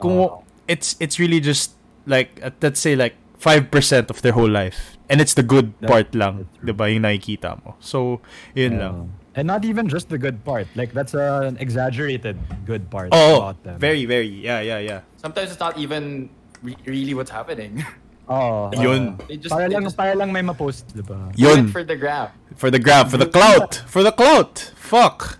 [0.00, 0.45] kung, Oo.
[0.68, 1.72] It's, it's really just,
[2.06, 4.96] like, uh, let's say, like, 5% of their whole life.
[5.08, 6.72] And it's the good That- part lang, that's true.
[6.72, 7.76] diba, yung nakikita mo.
[7.78, 8.20] So,
[8.54, 8.94] yun lang.
[8.96, 9.38] Yeah.
[9.38, 10.66] And not even just the good part.
[10.74, 13.78] Like that's a, an exaggerated good part Oh, about them.
[13.78, 15.00] very, very, yeah, yeah, yeah.
[15.20, 16.30] Sometimes it's not even
[16.62, 17.84] re- really what's happening.
[18.28, 19.20] Oh, Yun.
[19.28, 21.30] They just- para lang just- para lang may ma-post, 'di ba?
[21.38, 21.68] Yun.
[21.70, 22.34] for the gram.
[22.58, 24.72] For the grab, for the clout, for the clout.
[24.74, 25.38] Fuck.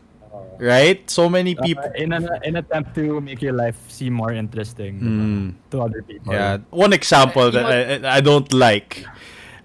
[0.58, 1.02] Right?
[1.10, 1.84] So many people.
[1.84, 5.00] Uh, in an in attempt to make your life seem more interesting?
[5.00, 5.46] Mm.
[5.70, 6.32] to other people.
[6.32, 6.58] Yeah.
[6.70, 7.66] One example that
[8.04, 9.04] I, I don't like.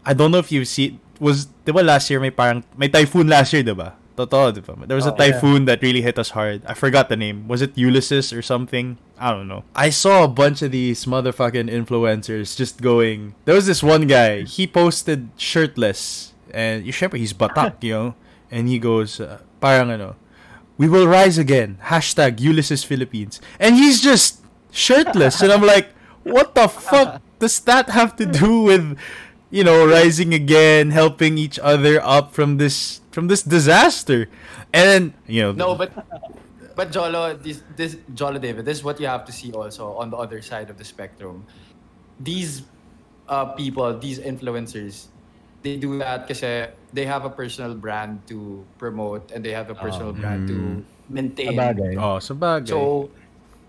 [0.05, 3.53] I don't know if you see was diba last year may parang may typhoon last
[3.53, 3.93] year, diba?
[4.17, 4.75] Totoo, diba?
[4.89, 5.31] There was a Oh, yeah.
[5.31, 6.65] typhoon that really hit us hard.
[6.65, 7.47] I forgot the name.
[7.47, 8.97] Was it Ulysses or something?
[9.21, 9.63] I don't know.
[9.77, 13.35] I saw a bunch of these motherfucking influencers just going.
[13.45, 14.43] There was this one guy.
[14.43, 18.15] He posted shirtless and you syempre he's batak, you know.
[18.51, 20.17] And he goes uh, parang ano,
[20.77, 21.77] we will rise again.
[21.83, 23.41] Hashtag Ulysses Philippines.
[23.59, 25.41] And he's just shirtless.
[25.41, 25.89] and I'm like,
[26.23, 28.97] what the fuck does that have to do with,
[29.49, 34.29] you know, rising again, helping each other up from this from this disaster?
[34.73, 35.91] And you know, No, but
[36.75, 40.09] but Jolo, this this Jolo David, this is what you have to see also on
[40.09, 41.45] the other side of the spectrum.
[42.19, 42.63] These
[43.27, 45.07] uh, people, these influencers,
[45.61, 46.41] they do that because
[46.93, 50.19] they have a personal brand to promote and they have a personal ah.
[50.19, 50.83] brand to mm.
[51.09, 51.53] maintain.
[51.53, 51.93] Sabagay.
[51.97, 52.67] oh, sabagay.
[52.69, 53.09] So,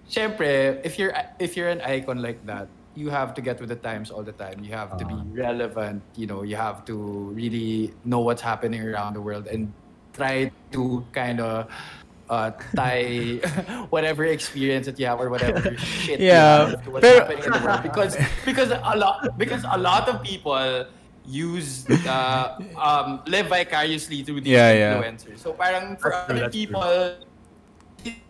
[0.08, 3.76] syempre, if you're if you're an icon like that, you have to get with the
[3.76, 4.64] times all the time.
[4.64, 5.24] You have to be ah.
[5.32, 6.02] relevant.
[6.16, 6.96] You know, you have to
[7.36, 9.72] really know what's happening around the world and
[10.12, 11.68] try to kind of
[12.28, 13.40] uh, tie
[13.90, 17.44] whatever experience that you have or whatever shit Yeah, you have to what's pero- happening
[17.44, 20.86] in the world because because a lot because a lot of people
[21.24, 24.92] use uh, um, live vicariously through these Yeah, yeah.
[24.98, 25.38] influencers.
[25.38, 26.66] So parang for That's other that's true.
[26.66, 26.92] people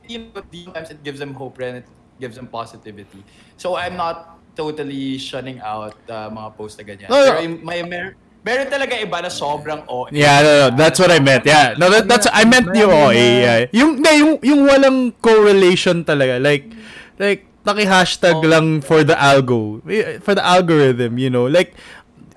[0.09, 1.87] you know, sometimes it gives them hope and it
[2.21, 3.25] gives them positivity.
[3.57, 7.09] So I'm not totally shunning out uh, mga post na ganyan.
[7.09, 7.33] No, no.
[7.33, 8.13] Pero may mer
[8.45, 10.11] meron talaga iba na sobrang OA.
[10.13, 11.47] Yeah, no, no, that's what I meant.
[11.47, 13.15] Yeah, no, that, that's I meant yung OA.
[13.15, 13.59] Yeah.
[13.73, 16.43] Yung, na, yung, yung walang correlation talaga.
[16.43, 16.69] Like,
[17.23, 18.51] like naki-hashtag Oh.
[18.51, 21.17] lang for the algo, eh, for the algorithm.
[21.17, 21.73] You know, like.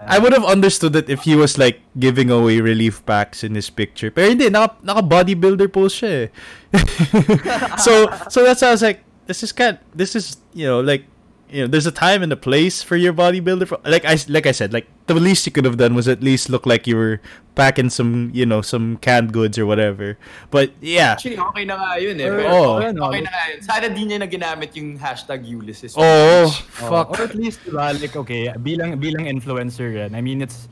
[0.07, 3.69] I would have understood it if he was like giving away relief packs in his
[3.69, 4.11] picture.
[4.11, 6.27] Pero hindi, naka, naka bodybuilder pose siya eh.
[7.85, 11.05] so, so that's how I was like, this is kind, this is, you know, like,
[11.55, 13.63] you know, there's a time and a place for your bodybuilder.
[13.71, 16.19] fo- Like I, like I said, like the least you could have done was at
[16.19, 17.23] least look like you were
[17.55, 20.19] packing some, you know, some canned goods or whatever.
[20.51, 22.27] But yeah, Actually, okay na nga yun eh.
[22.27, 22.71] Or- Pero, Oo.
[22.75, 23.59] okay, okay na nga yun.
[23.63, 25.95] Sana di niya na ginamit yung hashtag Ulysses.
[25.95, 30.43] oh, Oh, fuck, or at least, diba, like, okay, bilang, bilang influencer yan, I mean,
[30.43, 30.67] it's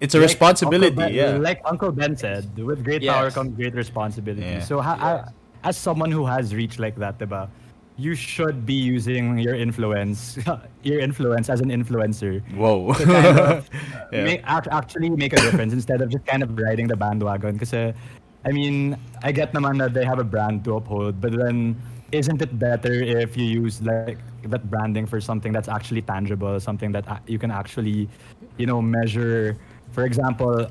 [0.00, 0.96] it's a like responsibility.
[0.96, 4.58] Ben, yeah, Like Uncle Ben said, with great power comes great responsibility.
[4.58, 4.64] Yeah.
[4.64, 5.24] So, ha- ha-
[5.62, 7.46] as someone who has reached like that, diba,
[7.96, 10.38] you should be using your influence,
[10.82, 13.70] your influence as an influencer whoa, to kind of
[14.12, 14.24] Yeah.
[14.24, 17.54] make, actually make a difference instead of just kind of riding the bandwagon.
[17.54, 17.92] Because, uh,
[18.44, 21.76] I mean, I get naman that they have a brand to uphold, but then
[22.12, 26.92] isn't it better if you use like that branding for something that's actually tangible, something
[26.92, 28.08] that you can actually,
[28.58, 29.56] you know, measure?
[29.92, 30.66] For example,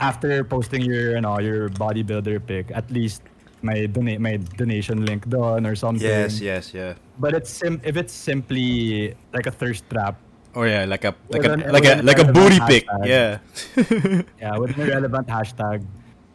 [0.00, 3.22] after posting your, you know, your bodybuilder pic, at least
[3.62, 6.04] my donate my donation link doon or something.
[6.42, 6.94] yes, yeah.
[7.18, 10.18] But it's sim- if it's simply like a thirst trap
[10.54, 12.84] Or yeah, like a like a like a like a booty pic.
[13.04, 13.40] Yeah.
[14.42, 15.80] Yeah, with an irrelevant hashtag.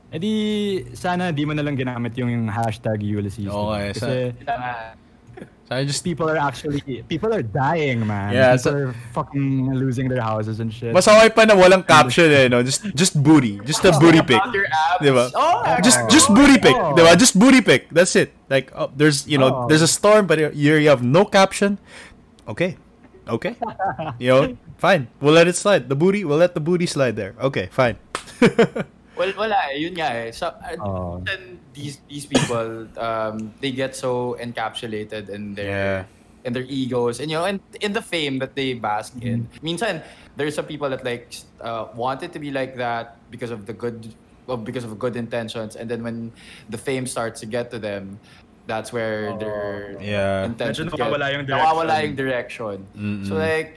[0.10, 0.34] Eh di,
[0.96, 3.46] sana di mo na lang ginamit yung hashtag Ulysses.
[3.52, 3.94] Oo diba?
[3.94, 4.34] Kasi
[5.68, 6.80] so I just people are actually,
[7.12, 8.32] people are dying, man.
[8.34, 10.96] Yeah, people so- are fucking losing their houses and shit.
[10.96, 12.64] Mas okay pa na walang caption eh, no?
[12.64, 13.60] Just just booty.
[13.68, 14.40] Just a booty pic.
[14.40, 14.66] About your.
[15.04, 15.28] Diba?
[15.36, 16.08] Oh, Just Oh.
[16.08, 16.72] just booty pic.
[16.74, 16.96] Oh.
[16.96, 17.12] Diba?
[17.20, 17.92] Just booty pic.
[17.92, 18.32] That's it.
[18.48, 19.68] Like oh, there's, you know, Oh.
[19.68, 21.78] there's a storm but you you have no caption.
[22.48, 22.80] Okay.
[23.28, 23.60] Okay.
[24.24, 25.12] you know, fine.
[25.20, 25.92] We'll let it slide.
[25.92, 27.36] The booty, we'll let the booty slide there.
[27.52, 28.00] Okay, fine.
[29.18, 29.82] Well, wala eh.
[29.82, 30.30] Yun nga eh.
[30.30, 31.18] So, uh, Oh.
[31.26, 36.00] then these these people, um, they get so encapsulated in their Yeah.
[36.48, 39.46] in their egos and you know and in the fame that they bask in.
[39.62, 40.02] Minsan,
[40.36, 41.30] there's some people that like
[41.62, 44.10] uh, wanted to be like that because of the good,
[44.50, 46.32] well, because of good intentions, and then when
[46.74, 48.18] the fame starts to get to them,
[48.66, 50.48] that's where their Yeah.
[50.50, 52.06] intentions Medyo nawawala yung nawawala direction.
[52.08, 52.78] yung direction.
[53.28, 53.44] So Mm-mm.
[53.44, 53.70] like,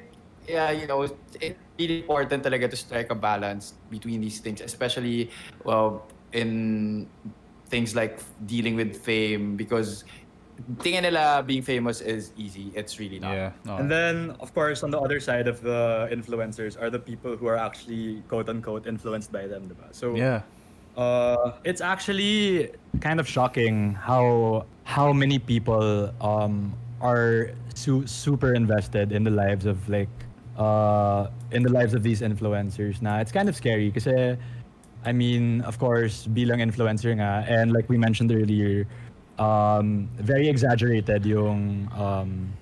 [0.47, 5.29] yeah, you know, it's really important talaga to strike a balance between these things, especially
[5.67, 7.11] well in
[7.71, 10.05] things like dealing with fame because
[10.85, 12.71] tingin nila being famous is easy.
[12.75, 13.33] It's really not.
[13.33, 13.53] yeah.
[13.65, 13.77] No.
[13.81, 17.47] And then, of course, on the other side of the influencers are the people who
[17.47, 19.89] are actually quote unquote influenced by them, diba?
[19.93, 20.43] So yeah.
[20.99, 22.69] Uh, it's actually
[23.01, 29.65] kind of shocking how how many people um are su- super invested in the lives
[29.65, 30.11] of like
[30.59, 33.01] uh in the lives of these influencers.
[33.01, 34.37] Now it's kind of scary because
[35.05, 38.85] I mean, of course, bilang influencer nga, and like we mentioned earlier,
[39.41, 42.53] um, very exaggerated yung um,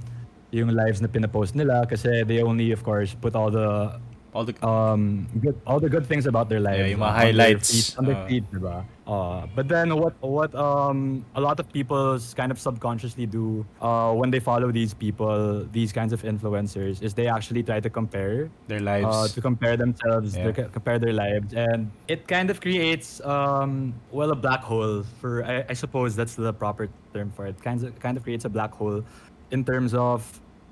[0.55, 3.99] yung lives na pinapost nila kasi they only, of course, put all the
[4.39, 6.87] All the um good all the good things about their lives.
[6.95, 8.77] yung mga on their highlights, feed- on their uh, diba?
[9.03, 14.15] Uh, but then what what um a lot of people kind of subconsciously do uh
[14.15, 18.47] when they follow these people, these kinds of influencers, is they actually try to compare
[18.71, 19.35] their uh, lives.
[19.35, 20.47] to compare themselves, Yeah.
[20.47, 25.03] to co- compare their lives, and it kind of creates um, well a black hole
[25.19, 27.59] for I, I suppose that's the proper term for it.
[27.59, 29.03] Kind of kind of creates a black hole
[29.51, 30.23] in terms of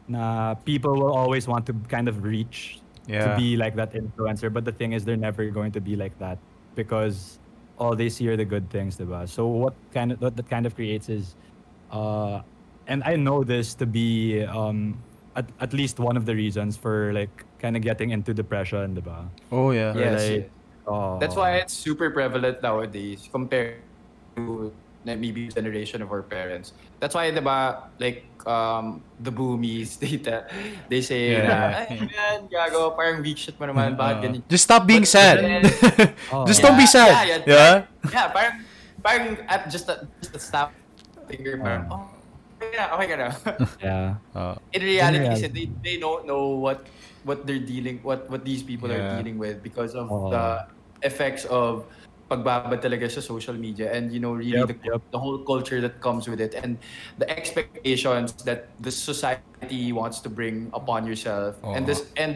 [0.07, 3.34] na people will always want to kind of reach Yeah.
[3.34, 6.18] to be like that influencer, but the thing is they're never going to be like
[6.18, 6.38] that
[6.74, 7.38] because
[7.78, 9.28] all they see are the good things, diba?
[9.28, 11.36] So what kind of what that kind of creates is
[11.90, 12.42] uh
[12.86, 14.98] and I know this to be um
[15.36, 19.28] at, at least one of the reasons for like kind of getting into depression, diba?
[19.52, 19.94] oh yeah.
[19.94, 20.50] Or, Yes, like,
[20.86, 23.82] oh, That's why it's super prevalent nowadays compared
[24.36, 24.72] to
[25.06, 26.74] na- maybe generation of our parents.
[26.98, 30.18] That's why, diba, like, um, the boomies, they,
[30.90, 31.86] they say, Yeah, na, yeah.
[31.86, 34.42] ay, yan, gago, parang weak shit mo naman, bakit Uh, ganyan?
[34.50, 35.36] just stop being But sad.
[35.38, 35.62] then-
[36.34, 36.42] Oh.
[36.42, 37.10] just don't be Yeah, sad.
[37.14, 37.46] yeah, Yeah.
[37.46, 37.74] yeah.
[38.10, 38.54] Yeah, parang,
[39.00, 40.74] parang at just a, just a snap
[41.30, 42.10] finger, parang, oh,
[42.58, 43.28] okay na, okay ka na.
[43.86, 44.06] yeah.
[44.34, 46.82] Uh, in reality, In kasi they, they don't know what
[47.26, 49.02] what they're dealing what what these people Yeah.
[49.02, 50.30] are dealing with because of Oo.
[50.30, 50.62] the
[51.02, 51.82] effects of
[52.26, 55.00] pagbabad talaga sa social media and you know really Yep, the, yep.
[55.14, 56.78] the whole culture that comes with it and
[57.18, 62.22] the expectations that the society wants to bring upon yourself and this uh-huh.
[62.26, 62.32] and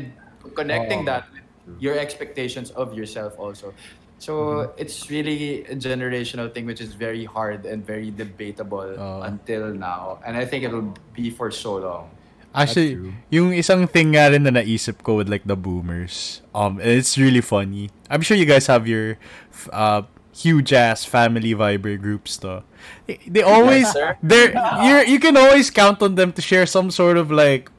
[0.55, 1.11] connecting Oo.
[1.11, 1.43] that with
[1.83, 3.75] your expectations of yourself also
[4.21, 4.33] so
[4.69, 4.77] Mm-hmm.
[4.77, 9.25] it's really a generational thing which is very hard and very debatable Oo.
[9.25, 12.07] until now and i think it'll be for so long
[12.55, 17.15] Actually, yung isang thing nga rin na naisip ko with like the boomers, um, it's
[17.17, 17.91] really funny.
[18.11, 19.19] I'm sure you guys have your
[19.71, 20.03] uh,
[20.35, 22.65] huge ass family Viber groups, though.
[23.07, 24.17] They, they always, sir.
[24.23, 24.51] they're
[24.83, 27.71] you you can always count on them to share some sort of like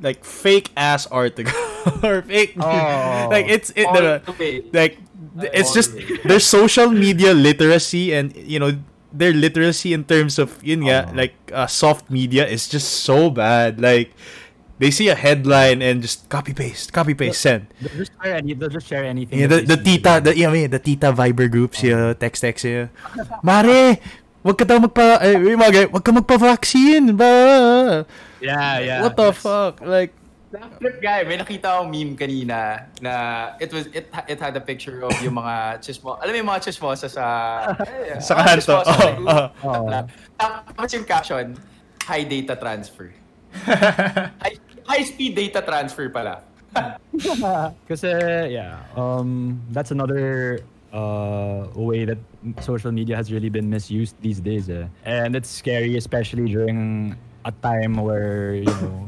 [0.00, 1.52] like fake ass article
[2.06, 3.28] or fake Oh.
[3.34, 4.98] like it's it All the, the like
[5.52, 8.72] it's just their social media literacy and you know
[9.12, 11.14] their literacy in terms of yun nga, Oh.
[11.14, 14.14] like uh, soft media is just so bad like
[14.80, 18.54] they see a headline and just copy paste copy paste send They'll just share any.
[18.54, 19.36] They'll just share anything.
[19.38, 22.88] yeah, the, the tita the yeah, may- the tita viber groups yeah text text yeah
[23.42, 23.98] mare
[24.40, 27.34] wag ka daw magpa eh, yung mga wag ka magpa-vaccine ba
[28.40, 28.98] Yeah, yeah.
[29.04, 29.42] what the Yes.
[29.44, 30.16] fuck like
[30.50, 34.98] Flip guy, may nakita akong meme kanina na it was it it had a picture
[35.06, 36.18] of yung mga chismo.
[36.18, 37.26] Alam mo yung mga chismosa sa
[38.26, 38.82] Sa mga kanto.
[38.82, 39.86] Oh, oh.
[39.86, 40.02] Oh.
[40.74, 41.54] Tapos yung caption,
[42.02, 43.14] high data transfer.
[44.42, 44.58] high,
[44.90, 46.42] high speed data transfer pala.
[47.90, 48.10] Kasi
[48.50, 50.58] yeah, um, that's another
[50.90, 52.18] uh, way that
[52.58, 54.66] social media has really been misused these days.
[54.66, 54.90] Eh.
[55.06, 57.14] And it's scary, especially during
[57.46, 59.06] a time where you know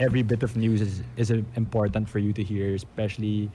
[0.00, 3.52] every bit of news is is important for you to hear, especially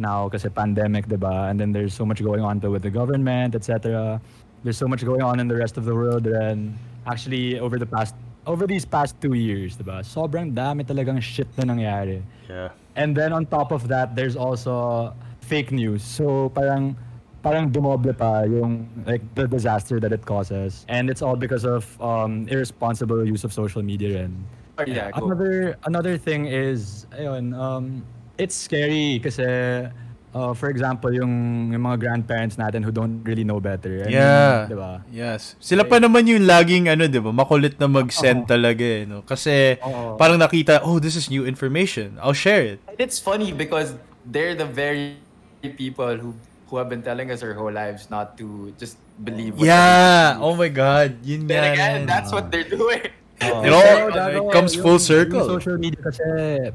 [0.00, 1.52] now because of pandemic, diba?
[1.52, 4.18] And then there's so much going on with the government, etc.
[4.64, 6.74] There's so much going on in the rest of the world, and
[7.06, 8.16] actually over the past
[8.48, 10.02] over these past two years, diba?
[10.02, 12.24] Sobrang dami talagang shit na nangyari.
[12.48, 16.02] yeah And then on top of that, there's also fake news.
[16.02, 16.96] So parang
[17.42, 20.84] parang dumoble pa yung like the disaster that it causes.
[20.88, 24.44] And it's all because of um, irresponsible use of social media and
[24.82, 25.26] Or yeah, go.
[25.26, 28.02] another another thing is ayun um
[28.36, 29.44] it's scary kasi
[30.32, 31.30] uh, for example yung,
[31.70, 34.02] yung mga grandparents natin who don't really know better.
[34.02, 34.64] I mean, Yeah.
[34.66, 34.92] diba?
[35.12, 35.54] Yes.
[35.60, 37.30] Sila pa naman yung laging ano, 'di ba?
[37.30, 39.20] Makulit na mag-send talaga eh, no?
[39.22, 40.16] Kasi Oo.
[40.16, 42.16] parang nakita, oh, this is new information.
[42.18, 42.78] I'll share it.
[42.88, 43.92] And it's funny because
[44.24, 45.20] they're the very
[45.76, 46.32] people who
[46.72, 49.60] who have been telling us our whole lives not to just believe.
[49.60, 50.40] what Yeah.
[50.40, 51.20] Oh my god.
[51.20, 53.12] Yun Then again, that's what they're doing.
[53.42, 53.64] Oh.
[53.64, 55.38] It all- Pero it gago, comes yung- full circle.
[55.42, 56.22] Yung social media kasi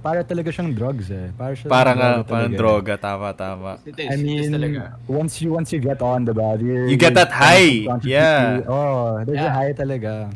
[0.04, 1.32] para talaga siyang drugs eh.
[1.38, 2.60] Para siyang Parang nga, droga parang talaga.
[2.60, 2.94] droga.
[3.00, 3.72] Tama, tama.
[3.86, 4.10] It is.
[4.10, 4.82] I it is mean, talaga.
[5.08, 7.88] once you once you get on the diba, you're, You get that high.
[8.04, 8.62] Yeah.
[8.68, 10.34] Oh, there's a high talaga.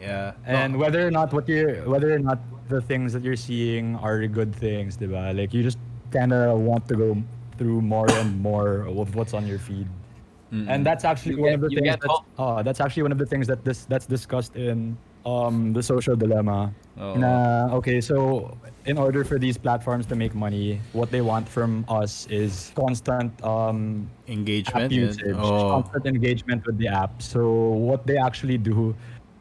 [0.00, 0.32] Yeah.
[0.46, 4.20] And whether or not what you're whether or not the things that you're seeing are
[4.28, 5.34] good things, diba?
[5.34, 5.78] Like you just
[6.12, 7.08] kind of want to go
[7.58, 9.88] through more and more of what's on your feed.
[10.56, 13.12] And that's actually You one get- of the things get that's, oh, that's actually one
[13.12, 16.70] of the things that this that's discussed in um the social dilemma.
[16.96, 17.18] Oo.
[17.18, 21.84] Na okay, so in order for these platforms to make money, what they want from
[21.90, 24.88] us is constant um Engagement.
[24.94, 25.10] yun.
[25.10, 25.82] usage, Oh.
[25.82, 27.20] constant engagement with the app.
[27.20, 28.94] So what they actually do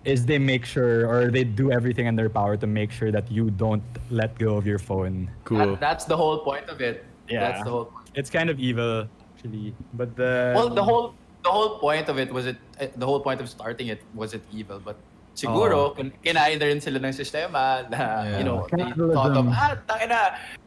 [0.04, 3.30] is they make sure or they do everything in their power to make sure that
[3.32, 5.30] you don't let go of your phone.
[5.46, 5.78] Cool.
[5.78, 7.06] That, that's the whole point of it.
[7.30, 7.90] That's the whole.
[8.14, 11.14] It's kind of evil actually, but the Well, the whole
[11.46, 14.34] the whole point of it was it eh, the whole point of starting it was
[14.34, 14.98] it evil, but
[15.36, 18.38] siguro kun kinain na rin sila ng sistema na Yeah.
[18.40, 19.46] you know they thought Capitalism.
[19.46, 20.20] of ah tangina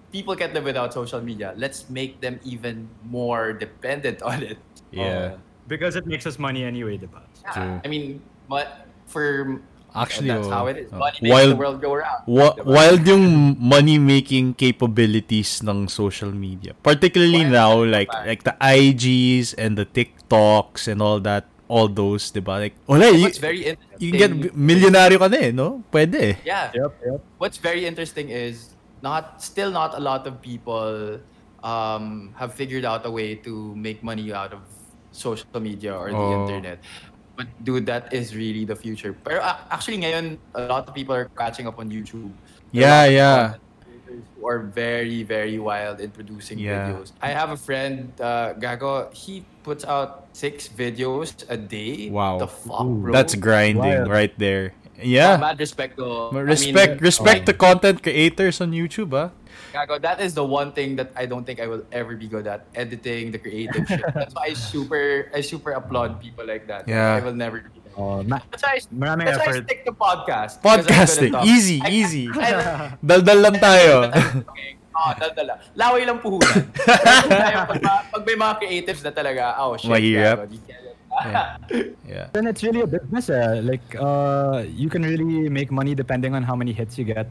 [0.08, 1.52] people can't live without social media.
[1.56, 4.56] Let's make them even more dependent on it.
[4.88, 5.36] Yeah.
[5.68, 7.20] because it makes us money anyway, diba?
[7.52, 7.76] True.
[7.84, 9.60] I mean, but for
[9.92, 10.88] Actually, that's oh, how it is.
[10.92, 11.00] oh.
[11.00, 12.20] Money makes Wild- the world go round.
[12.24, 12.64] Wa- diba?
[12.64, 13.24] wild yung
[13.60, 16.72] money-making capabilities ng social media.
[16.80, 22.32] Particularly Wild now, like like the IGs and the TikToks and all that, all those,
[22.32, 22.58] diba?
[22.58, 25.84] Like, wala, you, What's very interesting, you can get b- milyonaryo ka na eh, no?
[25.92, 26.34] Pwede eh.
[26.44, 26.72] yeah.
[26.74, 27.20] Yep, yep.
[27.36, 31.20] what's very interesting is not still not a lot of people
[31.62, 34.64] um, have figured out a way to make money out of
[35.12, 36.42] social media or the Oh.
[36.48, 36.80] internet.
[37.36, 39.14] But dude, that is really the future.
[39.14, 42.32] Pero a- actually ngayon, a lot of people are catching up on YouTube.
[42.72, 43.36] There Yeah, are a yeah.
[43.54, 43.67] content
[44.08, 46.88] creators Who are very, very wild in producing Yeah.
[46.96, 47.12] videos.
[47.20, 49.12] I have a friend, uh, Gago.
[49.12, 52.08] He puts out six videos a day.
[52.10, 52.38] Wow.
[52.38, 52.94] The fuck, Ooh.
[53.04, 53.12] bro.
[53.12, 54.08] That's grinding Wild.
[54.08, 54.72] right there.
[54.98, 55.36] Yeah.
[55.36, 55.36] Yeah.
[55.36, 56.04] Mad respect to.
[56.04, 59.30] I mean, Respect, respect like- the content creators on YouTube, ah.
[59.78, 62.46] Gago, that is the one thing that I don't think I will ever be good
[62.50, 64.02] at editing the creative shit.
[64.10, 66.88] That's why I super I super applaud people like that.
[66.90, 67.14] Yeah.
[67.14, 67.94] I will never that.
[67.98, 70.62] Oh, ma- That's why I, maraming that's why I stick to podcast.
[70.62, 72.26] Podcasting, easy, I- easy.
[73.02, 74.06] Daldal lang tayo.
[74.98, 75.62] Oo, daldala.
[75.78, 76.58] Laway lang puhunan.
[77.30, 79.86] Tayo, pag, pag may mga creatives na talaga, oh shit.
[79.90, 80.46] Mahirap.
[80.46, 80.87] gago,
[81.22, 81.58] di kaya-
[82.08, 82.26] yeah.
[82.32, 83.28] Then it's really a business.
[83.28, 83.60] Eh.
[83.60, 87.26] Like, uh, you can really make money depending on how many hits you get.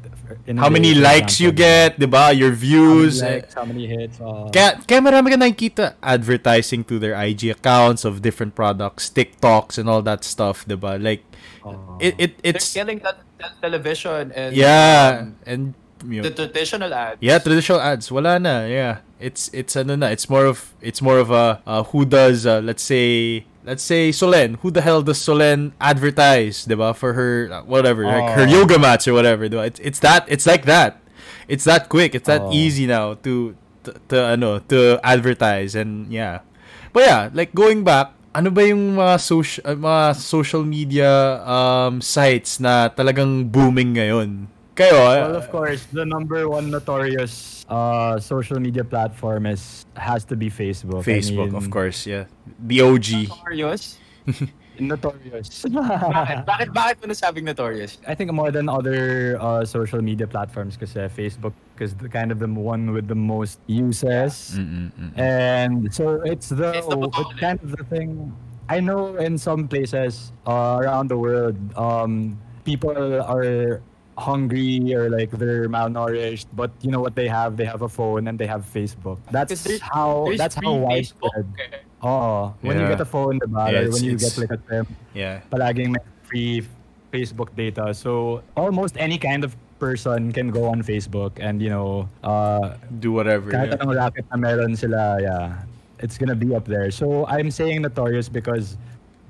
[0.46, 2.32] in How day, many for likes you get, get, 'di ba?
[2.32, 3.14] Your How many views.
[3.22, 4.18] likes, how many hits.
[4.20, 9.78] Uh, Kaya, kaya marami ka nakikita advertising to their IG accounts of different products, TikToks
[9.78, 10.96] and all that stuff, 'di ba?
[11.00, 11.24] Like
[11.64, 13.20] uh, it, it They're it's killing that.
[13.38, 15.62] te- television and Yeah, um, and
[16.06, 17.18] you know, the traditional ads.
[17.22, 18.10] yeah, traditional ads.
[18.10, 18.66] Wala na.
[18.66, 20.08] Yeah, it's it's ano na.
[20.14, 24.16] It's more of it's more of a uh, who does uh, let's say let's say
[24.16, 24.56] Solenn.
[24.64, 28.56] Who the hell does Solenn advertise, diba, for her uh, whatever, like her Oh.
[28.64, 29.68] yoga mats or whatever, diba?
[29.68, 31.04] It's it's that it's like that.
[31.52, 32.16] It's that quick.
[32.16, 32.56] It's that Oh.
[32.56, 33.54] easy now to
[33.84, 36.48] to, to ano to advertise and yeah.
[36.96, 42.58] But yeah, like going back, ano ba yung mga social mga social media um sites
[42.64, 44.48] na talagang booming ngayon?
[44.78, 50.22] Kayo, ah, Well, of course, the number one notorious uh, social media platform is has
[50.30, 51.02] to be Facebook.
[51.02, 52.30] I Facebook, mean, of course, yeah.
[52.62, 53.26] The OG.
[53.26, 53.98] Notorious.
[54.78, 55.66] Notorious.
[55.66, 56.46] bakit?
[56.46, 56.68] Bakit?
[56.78, 57.98] Bakit mo nasabing notorious?
[58.06, 62.38] I think more than other uh, social media platforms kasi Facebook is the kind of
[62.38, 64.54] the one with the most uses.
[64.54, 65.18] Mm-mm-mm.
[65.18, 68.30] And so it's the, It's the it's kind of the thing.
[68.70, 72.94] I know in some places uh, around the world, um, people
[73.26, 73.82] are
[74.18, 77.56] hungry or like they're malnourished, but you know what they have?
[77.56, 79.18] They have a phone and they have Facebook.
[79.32, 81.32] That's there's- how There's that's how free Facebook.
[81.38, 81.80] widespread.
[82.02, 83.72] Oh, when you get a phone, diba?
[83.72, 85.40] Yeah, Or when you it's- get like a term, Yeah.
[85.50, 86.66] palaging may free
[87.14, 87.94] Facebook data.
[87.94, 93.12] So almost any kind of person can go on Facebook and you know, uh, Do
[93.14, 93.52] whatever.
[93.54, 93.82] kahit Yeah.
[93.86, 95.62] anong racket na meron sila, yeah,
[96.02, 96.90] it's gonna be up there.
[96.90, 98.78] So I'm saying notorious because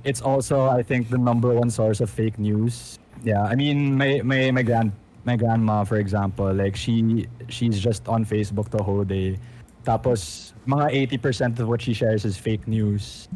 [0.08, 3.00] it's also, I think, the number one source of fake news.
[3.24, 4.92] Yeah, I mean, my my my grand
[5.26, 9.38] my grandma, for example, like she she's just on Facebook the whole day.
[9.84, 13.28] Tapos mga 80% of what she shares is fake news.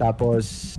[0.00, 0.76] Tapos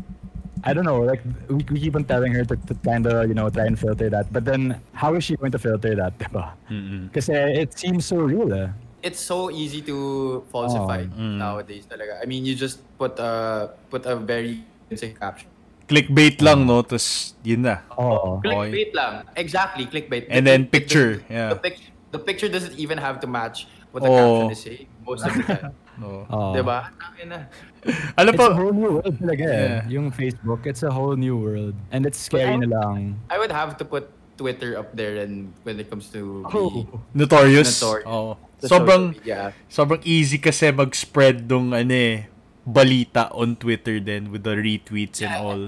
[0.63, 1.19] I don't know, like
[1.49, 4.09] we, we keep on telling her to, to kind of, you know, try and filter
[4.09, 4.31] that.
[4.31, 6.53] But then how is she going to filter that, diba?
[6.71, 7.11] Mm-mm.
[7.11, 8.69] It seems so real, eh.
[9.03, 11.35] It's so easy to falsify Oh, mm.
[11.35, 12.23] nowadays talaga.
[12.23, 15.52] I mean, you just put a put a very convincing caption.
[15.83, 16.79] Clickbait lang, no?
[16.81, 17.83] Tapos, yun na.
[17.99, 18.39] Oo.
[18.39, 19.27] Clickbait lang.
[19.35, 20.25] Exactly, clickbait.
[20.31, 21.49] And The- then the- picture, The, yeah.
[21.51, 24.47] the, pic- the picture doesn't even have to match what the Oh.
[24.47, 25.73] caption is saying most of the time.
[25.93, 26.25] No.
[26.25, 26.57] Oo.
[26.57, 26.89] Diba?
[27.29, 27.45] Na.
[28.17, 28.49] Ano It's pa?
[28.49, 29.61] a whole new world talaga eh.
[29.85, 29.93] Yeah.
[29.93, 31.77] Yung Facebook, it's a whole new world.
[31.93, 33.21] And it's scary na lang.
[33.29, 36.81] I would have to put Twitter up there and when it comes to Oh.
[36.81, 36.81] the,
[37.13, 37.77] Notorious.
[37.77, 38.09] Notorious.
[38.09, 38.33] Oo.
[38.57, 39.53] the Sobrang, media.
[39.69, 42.25] sobrang easy kasi mag-spread dong ano eh,
[42.67, 45.63] balita on Twitter then with the retweets and all.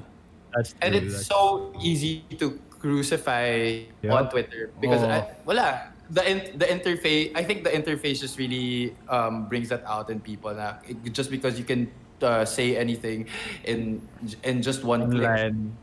[0.56, 0.80] That's true.
[0.82, 4.14] And it's that's- so easy to crucify Yup.
[4.14, 5.10] on Twitter because Oo.
[5.10, 9.82] I, wala the in, the interface I think the interface just really um, brings that
[9.90, 11.90] out in people na it, just because you can
[12.22, 13.26] uh, say anything
[13.66, 14.06] in
[14.46, 15.26] in just one click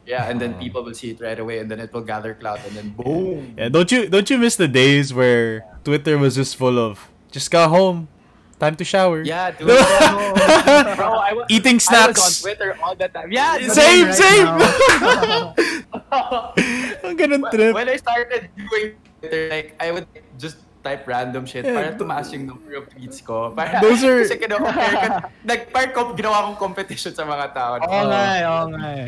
[0.06, 2.62] yeah and then people will see it right away and then it will gather clout
[2.70, 6.54] and then boom Yeah, don't you don't you miss the days where Twitter was just
[6.54, 8.06] full of just got home,
[8.62, 9.26] time to shower.
[9.26, 9.66] yeah dude
[10.94, 12.40] bro I was, Eating I was on snacks.
[12.40, 15.82] Twitter all the time yeah Same, Same right same.
[17.02, 17.72] Ang ganun When- trip.
[17.74, 20.06] When I started doing Twitter, like, I would
[20.38, 21.74] just type random shit Yeah.
[21.74, 23.50] para tumaas yung number of tweets ko.
[23.54, 25.06] Para, Those are- Kasi kino-compare ko.
[25.46, 27.72] Nag, parang ko- ginawa kong competition sa mga tao.
[27.78, 29.06] Oo nga eh, oo nga eh.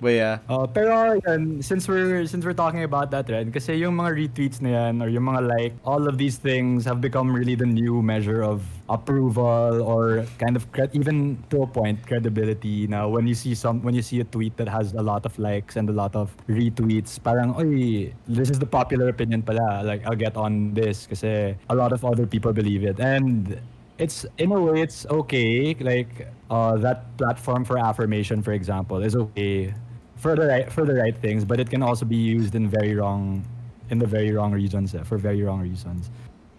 [0.00, 0.38] But yeah.
[0.48, 4.60] Oh, pero yan, since we're since we're talking about that, Red, kasi yung mga retweets
[4.60, 8.02] na yan or yung mga like, all of these things have become really the new
[8.02, 12.86] measure of approval or kind of cred- even to a point credibility.
[12.86, 15.38] Now, when you see some when you see a tweet that has a lot of
[15.38, 19.82] likes and a lot of retweets, parang, oy, this is the popular opinion pala.
[19.82, 23.00] Like, I'll get on this kasi a lot of other people believe it.
[23.00, 23.56] And
[23.98, 29.14] it's in a way it's okay like uh, that platform for affirmation for example is
[29.14, 29.72] okay
[30.16, 32.94] for the right for the right things but it can also be used in very
[32.94, 33.44] wrong
[33.90, 36.10] in the very wrong reasons for very wrong reasons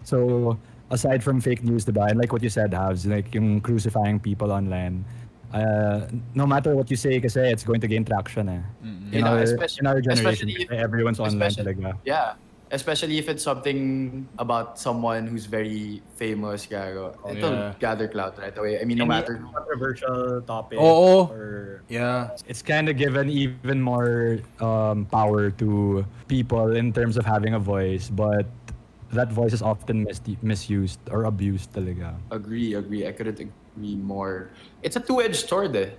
[0.02, 0.56] so
[0.90, 4.50] aside from fake news diba and like what you said Havs like yung crucifying people
[4.52, 5.04] online
[5.52, 8.60] uh, no matter what you say kasi it's going to gain traction eh.
[8.82, 12.34] in, You know, our, especially- in our generation everyone's online talaga yeah.
[12.70, 17.14] Especially if it's something about someone who's very famous, gago.
[17.30, 17.74] It'll yeah.
[17.78, 18.80] gather clout right away.
[18.80, 22.34] I mean, no Any matter controversial topic Oh, or Yeah.
[22.48, 27.62] it's kind of given even more um, power to people in terms of having a
[27.62, 28.50] voice, but
[29.14, 32.18] that voice is often mis- misused or abused talaga.
[32.34, 33.06] Agree, agree.
[33.06, 34.50] I couldn't agree more.
[34.82, 35.76] It's a two-edged sword.
[35.76, 35.90] Eh.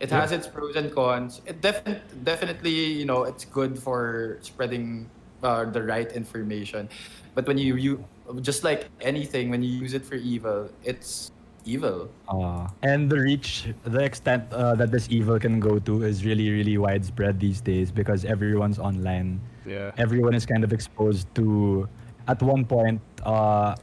[0.00, 1.40] It has its pros and cons.
[1.44, 5.08] It defi- definitely, you know, it's good for spreading
[5.42, 6.88] uh, the right information.
[7.34, 8.04] But when you you
[8.40, 11.30] just like anything, when you use it for evil, it's
[11.66, 12.08] evil.
[12.28, 16.48] Uh, and the reach, the extent uh, that this evil can go to is really,
[16.50, 19.40] really widespread these days because everyone's online.
[19.66, 19.90] Yeah.
[19.98, 21.88] Everyone is kind of exposed to,
[22.28, 23.74] at one point, uh,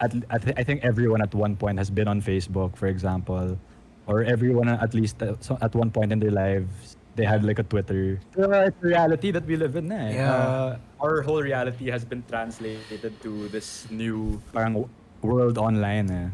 [0.00, 3.58] at, at, I think everyone at one point has been on Facebook, for example,
[4.06, 7.58] or everyone at least at, so- at one point in their lives they had like
[7.58, 8.20] a Twitter.
[8.38, 10.14] Uh, it's the reality that we live in na eh.
[10.16, 10.32] Yeah.
[10.32, 14.88] Uh, our whole reality has been translated to this new parang
[15.20, 16.28] world online eh.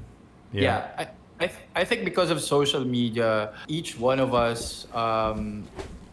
[0.53, 1.05] Yeah, I,
[1.41, 5.69] I, th- I think because of social media, each one of us, um,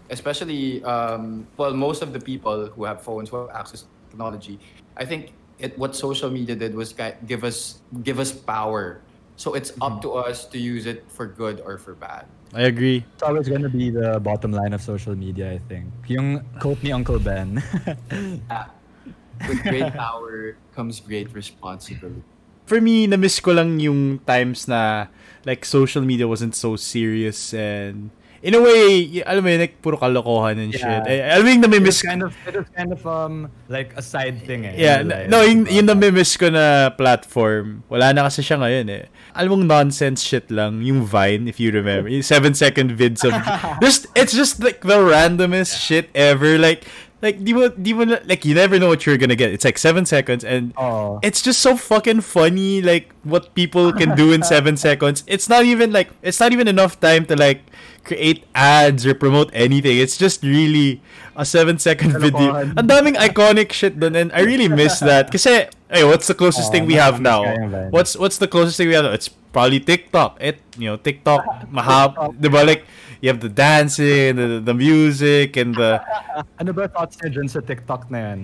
[0.10, 4.60] especially, um, well, most of the people who have phones, who have access to technology,
[4.98, 6.94] I think it, what social media did was
[7.26, 9.02] give us give us power.
[9.38, 12.26] So it's up to us to use it for good or for bad.
[12.56, 13.04] I agree.
[13.14, 15.92] It's always gonna be the bottom line of social media, I think.
[16.08, 17.60] Yung quote ni Uncle Ben.
[19.48, 22.24] With great power comes great responsibility.
[22.66, 25.12] For me, na-miss ko lang yung times na
[25.44, 28.10] like social media wasn't so serious and
[28.46, 30.86] in a way, alam mo yun, like puro kalokohan and shit.
[30.86, 31.10] Yeah.
[31.10, 34.46] Eh, alam mo yung nami-miss kind of it was kind of um like a side
[34.46, 34.78] thing eh.
[34.78, 35.34] Yeah, life.
[35.34, 39.04] no, yung, yung nami-miss ko na platform, wala na kasi siya ngayon eh.
[39.34, 42.06] Alam mong nonsense shit lang, yung Vine, if you remember.
[42.06, 43.34] Yung 7-second vids of...
[43.84, 46.62] just, it's just like the randomest shit ever.
[46.62, 46.86] Like,
[47.26, 49.50] like, di mo, di mo, like, you never know what you're gonna get.
[49.50, 51.18] It's like 7 seconds and Oh.
[51.26, 55.26] it's just so fucking funny, like, what people can do in 7 seconds.
[55.26, 57.66] It's not even like, it's not even enough time to like,
[58.06, 59.98] create ads or promote anything.
[59.98, 61.02] It's just really
[61.36, 62.54] a 7 second video.
[62.56, 65.34] Ang daming iconic shit dun and I really miss that.
[65.34, 67.44] Kasi, hey, what's the closest Oh, thing we have now?
[67.90, 69.04] What's what's the closest thing we have?
[69.10, 69.18] now?
[69.18, 70.38] It's probably TikTok.
[70.40, 71.42] It, you know, TikTok,
[71.74, 72.62] mahab, diba?
[72.62, 72.86] Like,
[73.24, 75.98] you have the dancing, the, the music, and the,
[76.62, 78.42] Ano ba thoughts niyo dyan sa TikTok na yan?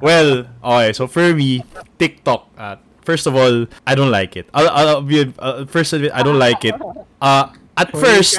[0.00, 1.64] well, okay, so for me,
[1.98, 4.46] TikTok, uh, first of all, I don't like it.
[4.54, 6.74] I'll, I'll be, uh, first of it, I don't like it.
[7.20, 8.38] Uh, at first,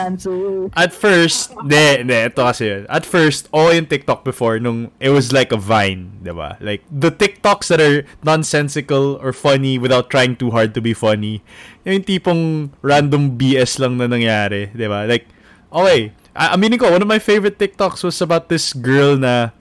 [0.75, 2.83] At first, de, de, ito kasi yun.
[2.87, 6.55] At first, okay yung TikTok before nung it was like a Vine, di ba?
[6.63, 11.43] Like, the TikToks that are nonsensical or funny without trying too hard to be funny.
[11.83, 15.03] Yung tipong random BS lang na nangyari, di ba?
[15.03, 15.27] Like,
[15.67, 19.55] okay, I aminin ko, one of my favorite TikToks was about this girl na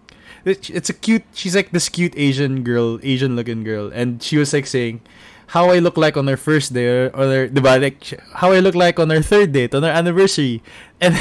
[0.45, 4.37] it's it's a cute she's like this cute Asian girl, Asian looking girl, and she
[4.37, 5.01] was like saying
[5.53, 8.01] how I look like on their first day or, or their, diba, like
[8.35, 10.63] how I look like on their third date, on their anniversary.
[11.01, 11.15] And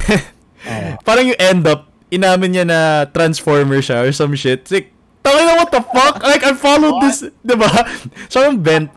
[0.64, 0.96] Oh.
[1.04, 4.64] parang you end up inamin niya na transformer siya or some shit.
[4.64, 6.24] It's like, tangin na what the fuck?
[6.24, 7.68] Like I followed this, diba?
[8.32, 8.88] Sobrang bent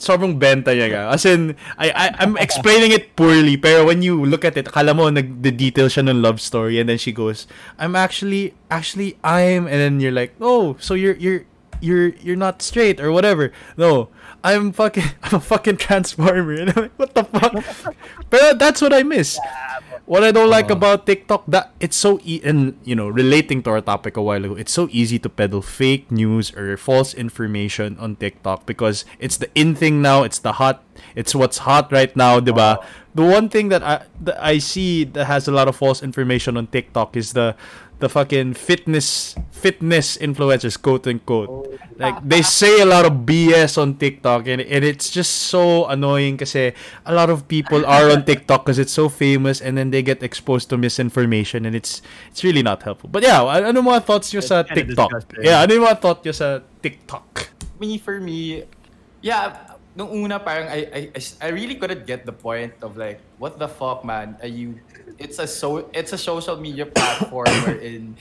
[0.00, 1.02] sobrang benta niya ga.
[1.12, 4.96] As in, I, I, I'm explaining it poorly, pero when you look at it, akala
[4.96, 7.44] mo nag-detail siya ng love story and then she goes,
[7.76, 11.44] I'm actually, actually, I'm, and then you're like, oh, so you're, you're,
[11.84, 13.52] you're, you're not straight or whatever.
[13.76, 14.08] No,
[14.42, 16.54] I'm fucking, I'm a fucking transformer.
[16.54, 17.94] And I'm like, what the fuck?
[18.30, 19.38] but that's what I miss.
[20.06, 20.74] What I don't like Uh.
[20.74, 24.42] about TikTok that it's so e- and you know relating to our topic a while
[24.44, 29.36] ago, it's so easy to peddle fake news or false information on TikTok because it's
[29.36, 30.24] the in thing now.
[30.24, 30.82] It's the hot.
[31.14, 32.82] It's what's hot right now, diba?
[33.14, 36.56] The one thing that I that I see that has a lot of false information
[36.56, 37.54] on TikTok is the
[38.00, 41.48] the fucking fitness fitness influencers quote unquote.
[41.48, 41.68] Oh,
[42.00, 46.36] like they say a lot of BS on TikTok and, and it's just so annoying
[46.40, 46.72] because a
[47.12, 50.70] lot of people are on TikTok because it's so famous and then they get exposed
[50.72, 52.00] to misinformation and it's
[52.32, 53.08] it's really not helpful.
[53.12, 55.10] But yeah a- ano mga thoughts nyo sa It's kinda TikTok?
[55.12, 55.44] disgusting.
[55.44, 56.48] yeah ano yung mga thoughts nyo sa
[56.80, 57.52] TikTok?
[57.80, 58.64] Me for me,
[59.20, 63.56] yeah, nung una parang I I I really couldn't get the point of like what
[63.60, 64.36] the fuck man?
[64.40, 64.80] Are you
[65.18, 68.14] it's a so it's a social media platform wherein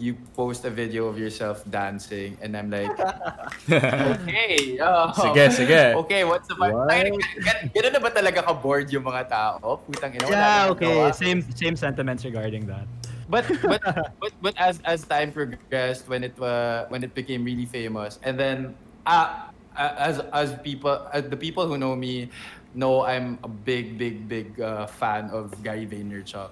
[0.00, 2.88] you post a video of yourself dancing and I'm like
[3.68, 5.82] okay oh, Sige, sige.
[6.06, 6.88] okay what's the What?
[6.88, 7.12] Ay,
[7.44, 10.88] gan- ganun na ba talaga ka bored yung mga tao putang ina Yeah, okay.
[10.88, 11.12] gawa.
[11.12, 12.88] Same same sentiments regarding that.
[13.30, 13.78] but but
[14.18, 18.34] but but as as time progressed when it uh, when it became really famous and
[18.34, 18.74] then
[19.06, 19.46] uh,
[19.78, 22.26] uh, as as people uh, the people who know me
[22.74, 26.50] know I'm a big big big uh, fan of Gary Vaynerchuk.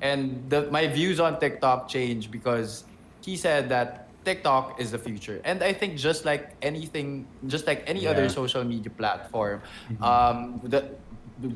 [0.00, 2.84] And the, my views on TikTok changed because
[3.20, 5.40] he said that TikTok is the future.
[5.44, 9.62] And I think just like anything just like any other social media platform
[10.02, 10.90] um the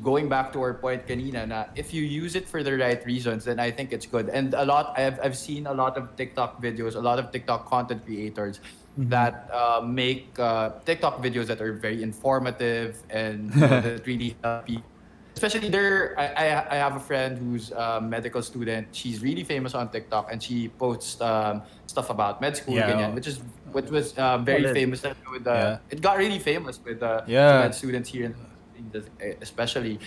[0.01, 3.43] going back to our point kanina na if you use it for the right reasons
[3.43, 4.29] then I think it's good.
[4.29, 7.67] And a lot I've, I've seen a lot of TikTok videos a lot of TikTok
[7.67, 8.59] content creators
[8.95, 14.37] that uh, make uh, TikTok videos that are very informative and you know, that really
[14.43, 14.89] help people
[15.35, 19.73] especially there I, I I have a friend who's a medical student she's really famous
[19.73, 22.85] on TikTok and she posts um, stuff about med school Yeah.
[22.85, 23.41] ganyan, which is
[23.73, 24.77] which was uh, very Solid.
[24.77, 25.77] famous with uh, Yeah.
[25.89, 27.65] it got really famous with uh, Yeah.
[27.65, 28.93] med students here in
[29.41, 29.99] especially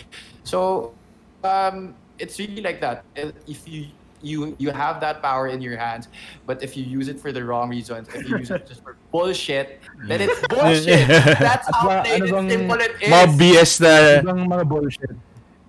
[0.45, 0.95] so
[1.43, 3.03] um, it's really like that
[3.47, 3.91] if you
[4.23, 6.09] you you have that power in your hands
[6.49, 8.97] but if you use it for the wrong reasons if you use it just for
[9.12, 11.05] bullshit then it's bullshit
[11.43, 14.64] that's how Ano plain ano bang- simple it is mga BS na Ano bang mga
[14.67, 15.14] bullshit?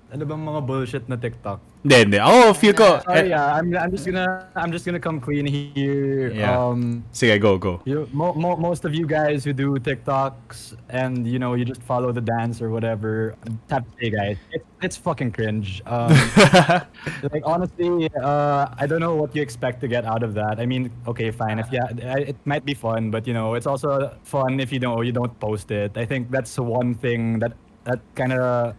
[0.07, 1.59] Ano bang mga bullshit na TikTok?
[1.87, 2.19] Hindi, hindi.
[2.19, 2.99] Ako, feel ko...
[2.99, 6.35] Sorry, eh, yeah, I'm, I'm just gonna I'm just gonna come clean here.
[6.35, 6.51] Yeah.
[6.51, 7.79] Um, sige, go, go.
[7.85, 11.81] you, mo, mo, most of you guys who do TikToks and you know you just
[11.81, 15.81] follow the dance or whatever, I have to say, guys, it's it's fucking cringe.
[15.87, 16.11] Um,
[17.31, 20.59] like honestly, uh, I don't know what you expect to get out of that.
[20.59, 21.57] I mean, okay, fine.
[21.57, 21.87] If yeah,
[22.19, 25.39] it might be fun, but you know, it's also fun if you don't you don't
[25.39, 25.95] post it.
[25.95, 27.55] I think that's one thing that
[27.87, 28.75] that kind of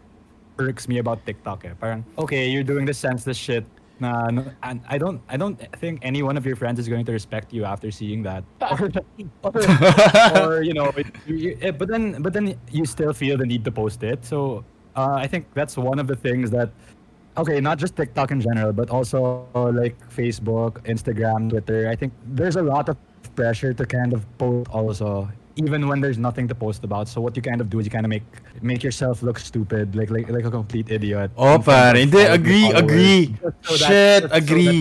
[0.59, 1.65] irks me about TikTok.
[1.65, 1.73] Eh.
[1.81, 3.65] Parang, okay, you're doing this senseless shit.
[4.01, 7.05] Na, no, and I don't, I don't think any one of your friends is going
[7.07, 8.45] to respect you after seeing that.
[8.63, 8.91] Or,
[9.43, 13.47] or, or, you know, it, you, eh, but then, but then you still feel the
[13.47, 14.25] need to post it.
[14.25, 16.71] So uh, I think that's one of the things that,
[17.37, 21.89] okay, not just TikTok in general, but also uh, like Facebook, Instagram, Twitter.
[21.89, 22.97] I think there's a lot of
[23.35, 25.29] pressure to kind of post also
[25.59, 27.09] even when there's nothing to post about.
[27.09, 28.23] So what you kind of do is you kind of make
[28.63, 31.31] make yourself look stupid, like like like a complete idiot.
[31.37, 31.95] Oh, pare.
[31.97, 33.23] Hindi, agree, followers, agree.
[33.63, 34.81] so that- Shit, so that agree.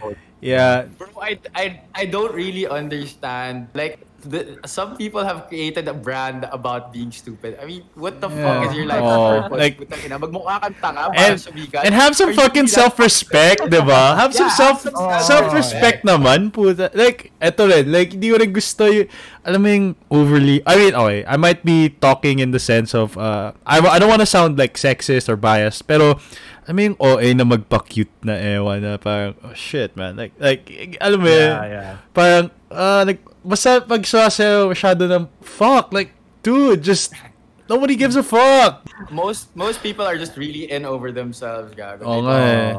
[0.00, 0.16] post.
[0.42, 0.90] Yeah.
[0.98, 3.68] Bro, I, I, I don't really understand.
[3.74, 7.58] Like, the, some people have created a brand about being stupid.
[7.60, 8.42] I mean, what the Yeah.
[8.42, 9.58] fuck is your life Oh, purpose?
[9.58, 11.82] like- Putang ina, magmukha kang tanga And, sumikat.
[11.84, 14.14] and have some Are fucking self-respect, di ba?
[14.16, 16.90] Have some Yeah, self have some self-respect naman, puta.
[16.94, 19.08] Like, eto rin, like, hindi ko rin gusto yung,
[19.42, 23.18] alam mo yung overly, I mean, okay, I might be talking in the sense of,
[23.18, 26.18] uh, I, I don't want to sound like sexist or biased, pero,
[26.62, 30.14] I mean, OA na magpa-cute na ewan na parang, oh shit, man.
[30.14, 30.62] Like, like,
[31.02, 31.94] alam mo yun, Yeah, yeah.
[32.14, 37.12] parang, uh, like, basta pag sasayaw masyado ng, fuck, like, dude, just,
[37.68, 38.86] nobody gives a fuck.
[39.10, 42.06] Most most people are just really in over themselves, gago.
[42.06, 42.74] Oo nga eh.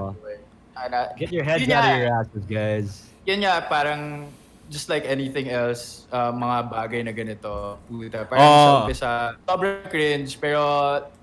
[1.20, 2.89] Get your heads out of your asses, guys.
[3.24, 4.28] Yun nga, parang
[4.70, 8.24] just like anything else, uh, mga bagay na ganito, puta.
[8.26, 8.55] Parang Oo.
[8.55, 9.11] sa umpisa,
[9.43, 10.59] sobrang cringe, pero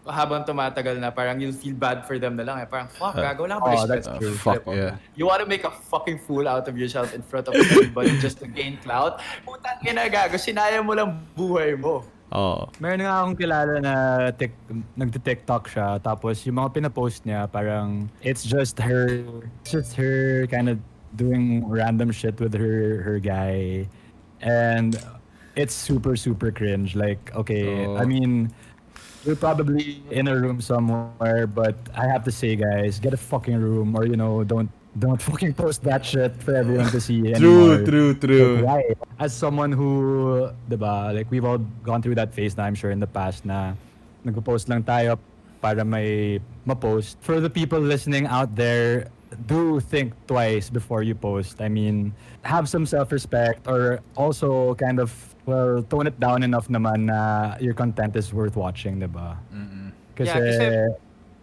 [0.05, 2.67] habang tumatagal na, parang you'll feel bad for them na lang eh.
[2.69, 4.35] Parang, fuck, gago, ba Oh, that's Uh, true.
[4.37, 4.97] fuck, yeah.
[5.17, 8.39] You want to make a fucking fool out of yourself in front of everybody just
[8.45, 9.21] to gain clout?
[9.43, 12.05] Putang ina, gago, sinayang mo lang buhay mo.
[12.31, 12.71] Oh.
[12.79, 13.95] Meron nga akong kilala na
[14.31, 14.55] tik,
[14.95, 19.27] nagti-TikTok siya tapos yung mga pinapost niya parang it's just her
[19.59, 20.79] it's just her kind of
[21.17, 23.87] doing random shit with her her guy
[24.41, 25.03] and
[25.57, 27.97] it's super super cringe like okay Oh.
[27.97, 28.53] I mean
[29.27, 33.59] you're probably in a room somewhere but I have to say guys get a fucking
[33.59, 37.79] room or you know don't don't fucking post that shit for everyone to see True,
[37.79, 37.87] anymore.
[37.87, 38.57] true, true.
[38.67, 38.99] Like.
[39.21, 42.99] As someone who, diba, like we've all gone through that phase na I'm sure in
[42.99, 43.75] the past na
[44.27, 45.15] nagpo-post lang tayo
[45.63, 47.23] para may ma-post.
[47.23, 49.13] For the people listening out there,
[49.47, 51.61] do think twice before you post.
[51.61, 52.13] I mean,
[52.43, 55.13] have some self-respect or also kind of,
[55.47, 59.37] well, tone it down enough naman na your content is worth watching, diba?
[60.17, 60.95] Kasi, Yeah, kasi-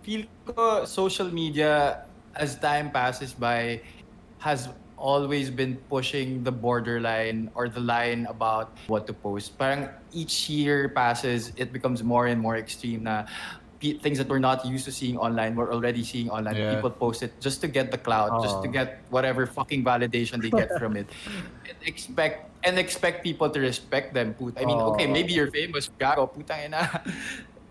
[0.03, 2.03] feel ko social media
[2.35, 3.81] as time passes by
[4.39, 9.57] has always been pushing the borderline or the line about what to post.
[9.57, 14.41] Parang each year passes, it becomes more and more extreme na pe- things that we're
[14.41, 16.55] not used to seeing online, we're already seeing online.
[16.55, 16.75] Yeah.
[16.75, 18.71] People post it just to get the clout, just to Oh.
[18.71, 21.05] get whatever fucking validation they get from it.
[21.69, 24.33] And expect and expect people to respect them.
[24.33, 26.89] Put I mean, okay, maybe you're famous, gago, putang ina.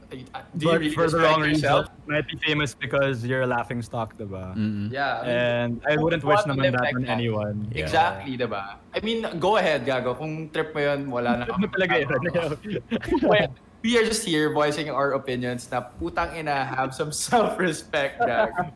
[0.07, 0.25] Do you
[0.71, 1.91] but really for the respect wrong yourself?
[1.91, 4.55] reason, might be famous because you're a laughing stock, diba?
[4.55, 4.87] Mm-mm.
[4.95, 5.19] Yeah.
[5.19, 7.19] I mean, And I wouldn't wish want naman that like on that?
[7.19, 7.67] anyone.
[7.75, 7.83] Yeah.
[7.83, 8.79] Exactly, diba?
[8.95, 10.15] I mean, go ahead, Gago.
[10.15, 11.45] Kung trip mo yun, wala na.
[11.51, 13.51] Ano talaga yun?
[13.87, 18.75] Well, we are just here voicing our opinions na putang ina, have some self-respect, Gago.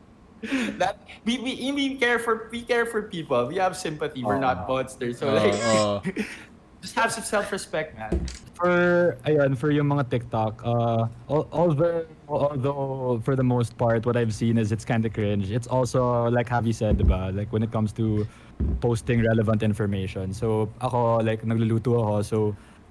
[0.78, 3.44] That we, we we care for we care for people.
[3.50, 4.24] We have sympathy.
[4.24, 5.18] We're not monsters.
[5.18, 5.52] So like,
[6.80, 8.24] just have some self-respect, man.
[8.60, 14.36] for ayun for yung mga TikTok uh although although for the most part what I've
[14.36, 17.72] seen is it's kind of cringe it's also like Javi said diba like when it
[17.72, 18.28] comes to
[18.84, 22.38] posting relevant information so ako like nagluluto ako so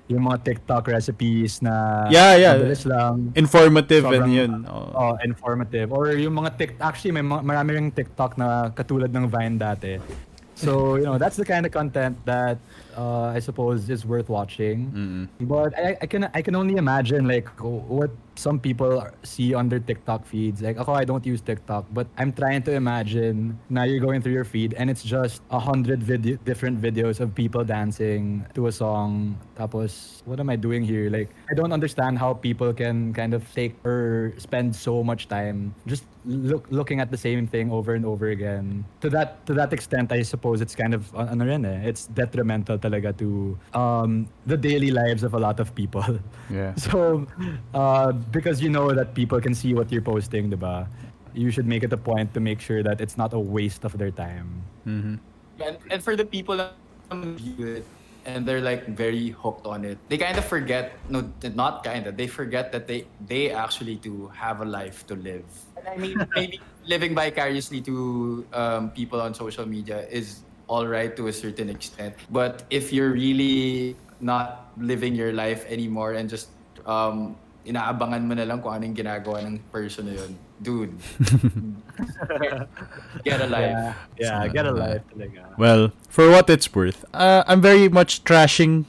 [0.09, 2.57] yung mga TikTok recipes na Yeah, yeah.
[2.57, 4.51] mabilis lang Informative and sobrang, yun.
[4.65, 5.13] Oh.
[5.13, 9.55] oh, informative or yung mga tik actually may marami ring TikTok na katulad ng Vine
[9.61, 9.93] dati
[10.59, 12.57] so you know that's the kind of content that
[12.97, 15.47] uh, I suppose is worth watching Mm-mm.
[15.47, 19.83] but I, I can I can only imagine like what some people see on their
[19.83, 20.63] TikTok feeds.
[20.63, 24.31] Like ako, I don't use TikTok, but I'm trying to imagine now you're going through
[24.31, 28.71] your feed and it's just a hundred video different videos of people dancing to a
[28.71, 29.35] song.
[29.59, 31.11] Tapos, what am I doing here?
[31.11, 35.75] Like I don't understand how people can kind of take or spend so much time
[35.85, 38.85] just look looking at the same thing over and over again.
[39.01, 42.77] To that to that extent, I suppose it's kind of ano rin eh, it's detrimental
[42.77, 46.19] talaga to um, the daily lives of a lot of people.
[46.49, 46.73] Yeah.
[46.89, 47.27] So,
[47.73, 50.87] uh, because you know that people can see what you're posting, diba?
[51.33, 53.97] you should make it a point to make sure that it's not a waste of
[53.97, 54.63] their time.
[54.87, 55.15] Mm-hmm.
[55.61, 56.73] and, and for the people that
[57.11, 57.85] view it
[58.35, 59.97] and they're like very hooked on it.
[60.09, 61.25] They kind of forget no
[61.55, 65.45] not kind of they forget that they they actually do have a life to live.
[65.77, 71.15] And i mean maybe living vicariously to um, people on social media is all right
[71.17, 72.13] to a certain extent.
[72.29, 76.49] But if you're really not living your life anymore and just
[76.85, 80.97] um, inaabangan mo na lang kung anong ginagawa ng person na yun dude.
[83.23, 83.61] Get a life.
[83.61, 85.57] Yeah, yeah get a life talaga.
[85.57, 88.85] Well, for what it's worth, uh, I'm very much trashing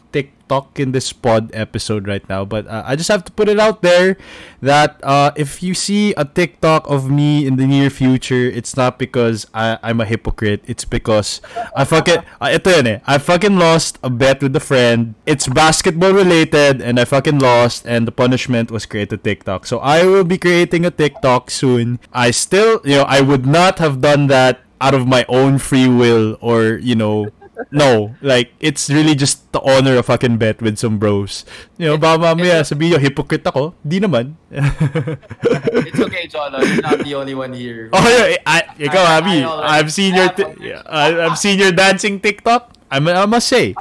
[0.50, 3.60] TikTok in this pod episode right now, but uh, I just have to put it
[3.60, 4.16] out there
[4.60, 8.98] that uh, if you see a TikTok of me in the near future, it's not
[8.98, 10.66] because I, I'm a hypocrite.
[10.66, 11.40] It's because
[11.76, 15.14] I fucking uh, ito yun eh, I fucking lost a bet with a friend.
[15.24, 19.70] It's basketball related, and I fucking lost, and the punishment was create a TikTok.
[19.70, 22.02] So I will be creating a TikTok soon.
[22.10, 25.86] I still, you know, I would not have done that out of my own free
[25.86, 27.28] will or you know
[27.68, 31.44] no like it's really just the honor of fucking bet with some bros.
[31.76, 33.76] You know ba mamaya sabihin nyo hypocrite ako.
[33.84, 34.40] Di naman.
[35.86, 36.60] It's okay, Jolo.
[36.64, 37.90] You're not the only one here.
[37.92, 39.38] oh yeah I, ikaw I- Abby.
[39.44, 42.72] I I've seen your a- I, I've seen your dancing TikTok.
[42.90, 43.74] I, I must say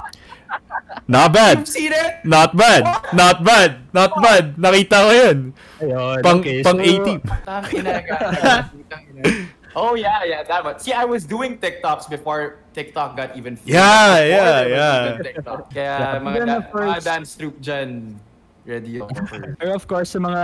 [1.07, 1.59] not bad.
[1.65, 2.21] You've seen it?
[2.25, 2.85] not bad.
[3.13, 3.81] Not bad.
[3.93, 4.57] Not bad.
[4.57, 5.37] Nakita ko yun.
[5.79, 8.17] Ayun, pang okay, pang so, 18 Tangina ka.
[9.79, 10.75] Oh yeah, yeah, that one.
[10.83, 13.79] See, I was doing TikToks before TikTok got even famous.
[13.79, 15.17] Yeah, Before yeah, yeah.
[15.23, 15.61] TikTok.
[15.71, 18.19] Kaya Yeah, mga, da- dance troupe dyan,
[18.67, 18.99] ready.
[19.59, 20.43] Pero of course, sa mga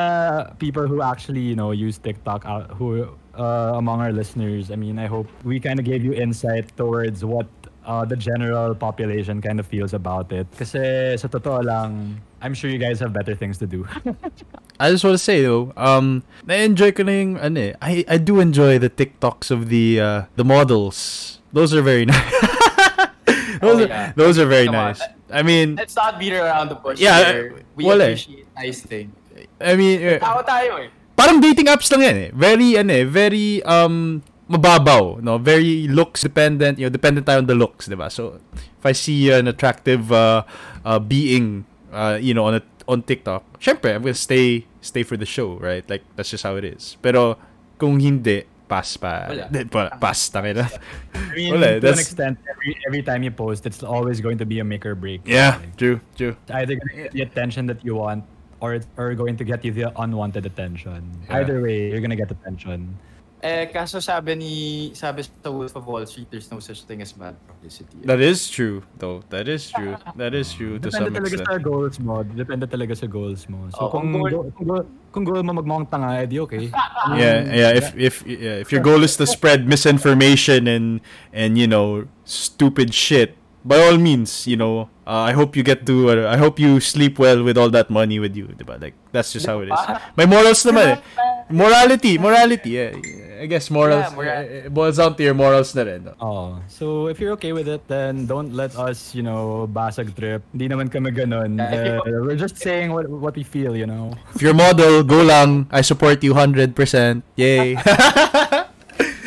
[0.58, 4.96] people who actually, you know, use TikTok out, who uh, among our listeners, I mean,
[4.96, 7.52] I hope we kind of gave you insight towards what
[7.86, 10.48] uh, the general population kind of feels about it.
[10.56, 13.89] Kasi sa totoo lang, I'm sure you guys have better things to do.
[14.80, 18.18] I just want to say though, um, na-enjoy ko na yung, ano eh, I, I
[18.22, 21.41] do enjoy the TikToks of the, uh, the models.
[21.50, 22.22] Those are very nice.
[23.58, 24.14] those, Oh, are, yeah.
[24.14, 24.93] those are very Come on.
[24.93, 25.02] nice.
[25.34, 27.66] I mean, Let's not beat around the bush Yeah, here.
[27.74, 28.08] We wala eh.
[28.14, 29.10] appreciate nice thing.
[29.58, 30.89] I mean, uh, Tao tayo eh.
[31.18, 32.30] parang dating apps lang yan eh.
[32.30, 35.41] Very, ano eh, very, um, mababaw, no?
[35.41, 38.14] Very looks dependent, you know, dependent tayo on the looks, di ba?
[38.14, 40.46] So, if I see an attractive, uh,
[40.86, 41.66] uh, being,
[41.96, 45.56] uh, you know, on a, on TikTok, syempre, I'm gonna stay, stay for the show,
[45.56, 45.88] right?
[45.89, 46.98] Like, that's just how it is.
[47.02, 47.39] Pero,
[47.80, 49.30] kung hindi, pass pa.
[49.30, 49.48] Wala.
[49.72, 50.66] Pa pass, tangina.
[51.14, 54.38] I mean, Wala, to that's- an extent, every, every time you post, it's always going
[54.38, 55.22] to be a make or break.
[55.26, 56.36] Yeah, true, true.
[56.43, 58.26] It's either going to get the attention that you want
[58.62, 61.12] or, or going to get you the unwanted attention.
[61.30, 61.38] Yeah.
[61.38, 62.98] Either way, you're going to get attention.
[63.46, 64.54] Eh, kaso sabi ni,
[64.98, 68.02] sabi sa Wolf of Wall Street, there's no such thing as bad publicity.
[68.02, 69.22] That is true, though.
[69.30, 69.93] That is true.
[70.18, 71.50] That is true to some Depende talaga extent.
[71.54, 72.26] sa goals mo.
[72.26, 73.70] Depende talaga sa goals mo.
[73.70, 74.84] So Oh, kung, kung goal- go- kung, goal,
[75.14, 76.74] kung goal mo magmukhang tanga, edi okay.
[77.22, 80.98] yeah yeah if if yeah, if your goal is to spread misinformation and
[81.30, 85.86] and you know stupid shit by all means you know uh, i hope you get
[85.86, 88.78] to uh, i hope you sleep well with all that money with you diba?
[88.78, 89.82] like that's just how it is
[90.18, 90.98] my morals naman eh.
[91.50, 95.38] Morality morality yeah, yeah, i guess morals Yeah, moral- eh, it boils down to your
[95.38, 96.14] morals na rin no?
[96.18, 100.41] Oh, so if you're okay with it, then don't let us, you know, basag trip.
[100.56, 101.60] Hindi naman kami ganun.
[101.60, 104.16] Uh, we're just saying what what we feel, you know.
[104.34, 106.74] if you're model go lang i support you 100%
[107.38, 107.76] yay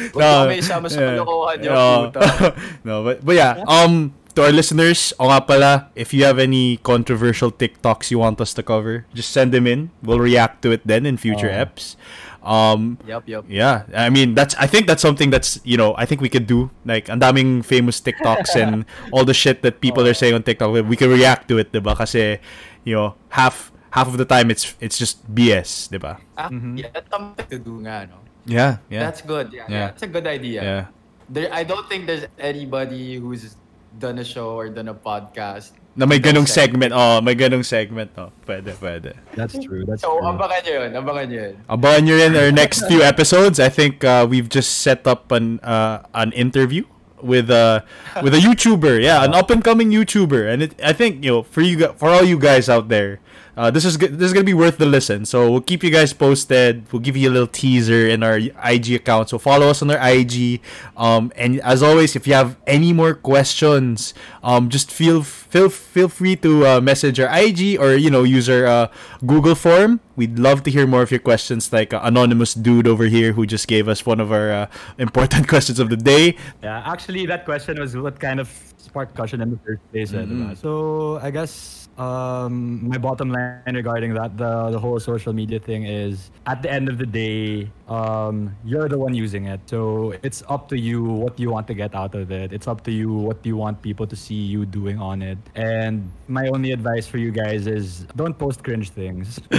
[0.09, 2.21] Huwag no, may isama sa kalokohan niyo, no, puta.
[2.89, 6.79] no, but but yeah, um, to our listeners, o nga pala, if you have any
[6.87, 9.91] controversial TikToks you want us to cover, just send them in.
[9.99, 11.67] We'll react to it then in future Oh.
[11.67, 11.99] eps.
[12.39, 13.45] Um, Yup, yup.
[13.51, 16.47] yeah, I mean that's I think that's something that's you know I think we could
[16.47, 20.47] do like ang daming famous TikToks and all the shit that people are saying on
[20.47, 21.99] TikTok we can react to it, diba?
[21.99, 22.39] Kasi
[22.87, 26.23] you know half half of the time it's it's just BS, diba?
[26.39, 28.23] Ah, Yeah, that's something to do nga, no?
[28.47, 29.51] Yeah, yeah, That's good.
[29.53, 29.85] Yeah, Yeah.
[29.93, 30.61] that's a good idea.
[30.63, 30.85] yeah.
[31.29, 33.59] There, I don't think there's anybody who's
[33.97, 35.73] done a show or done a podcast.
[35.99, 36.93] Na may ganong Segment.
[36.93, 36.93] segment.
[36.95, 38.11] Oh, may ganong segment.
[38.15, 39.19] Oh, pwede, pwede.
[39.35, 39.83] That's true.
[39.83, 40.31] That's So, true.
[40.31, 40.91] abangan nyo yun.
[40.95, 41.55] Abangan nyo yun.
[41.67, 43.59] Abangan nyo rin our next few episodes.
[43.59, 46.87] I think uh, we've just set up an uh, an interview
[47.19, 47.83] with uh
[48.23, 49.03] with a YouTuber.
[49.03, 50.47] Yeah, an up and coming YouTuber.
[50.47, 53.19] And it, I think you know for you for all you guys out there,
[53.59, 55.27] uh, this is this is gonna be worth the listen.
[55.27, 56.87] So we'll keep you guys posted.
[56.93, 59.31] We'll give you a little teaser in our IG account.
[59.31, 60.61] So follow us on our IG.
[60.97, 66.09] Um, and as always, if you have any more questions, um, just feel feel feel
[66.09, 68.87] free to uh, message our IG or you know use our uh,
[69.27, 69.99] Google form.
[70.15, 73.45] We'd love to hear more of your questions, like uh, anonymous dude over here who
[73.45, 74.67] just gave us one of our uh,
[74.99, 76.37] important questions of the day.
[76.63, 80.13] Yeah, actually, that question was what kind of sparked discussion in the first place.
[80.15, 80.57] eh, Mhm.
[80.57, 85.85] So I guess um, my bottom line regarding that, the the whole social media thing
[85.85, 89.61] is, at the end of the day, um, you're the one using it.
[89.67, 92.53] So it's up to you what you want to get out of it.
[92.53, 95.39] It's up to you what you want people to see you doing on it.
[95.57, 99.41] And my only advice for you guys is don't post cringe things.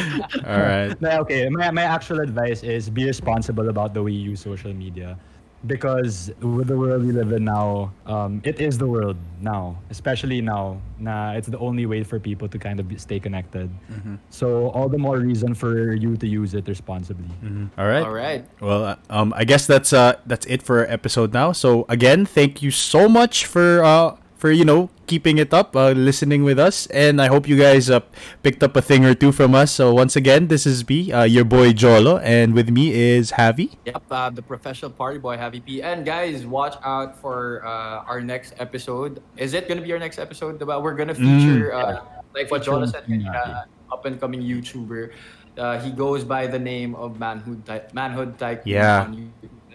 [0.47, 0.95] All right.
[1.23, 5.17] Okay, my, my actual advice is be responsible about the way you use social media.
[5.67, 10.39] Because with the world we live in now, um, it is the world now, especially
[10.39, 10.79] now.
[10.99, 13.69] Nah, it's the only way for people to kind of stay connected.
[14.29, 17.27] So all the more reason for you to use it responsibly.
[17.77, 18.03] All right.
[18.03, 18.45] All right.
[18.61, 21.51] Well, uh, um, I guess that's uh that's it for our episode now.
[21.51, 25.91] So again, thank you so much for uh for you know keeping it up, uh,
[25.91, 27.99] listening with us, and I hope you guys uh,
[28.41, 29.69] picked up a thing or two from us.
[29.75, 33.75] So once again, this is B, uh, your boy Jolo, and with me is Javi.
[33.83, 35.83] Yep, uh, the professional party boy, Happy P.
[35.83, 39.21] And guys, watch out for uh, our next episode.
[39.35, 40.57] Is it gonna be our next episode?
[40.57, 40.81] Diba?
[40.81, 45.11] We're gonna feature, uh, like what Jolo said, uh, up and coming YouTuber.
[45.57, 48.71] Uh, he goes by the name of Manhood Ty- Manhood Tycoon.
[48.71, 49.03] Yeah.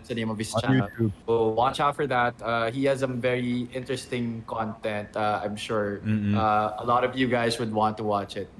[0.04, 0.88] That's the name of his On channel.
[1.00, 1.12] YouTube.
[1.24, 2.34] So watch out for that.
[2.42, 5.08] Uh, he has some very interesting content.
[5.16, 8.50] Uh, I'm sure uh, a lot of you guys would want to watch it.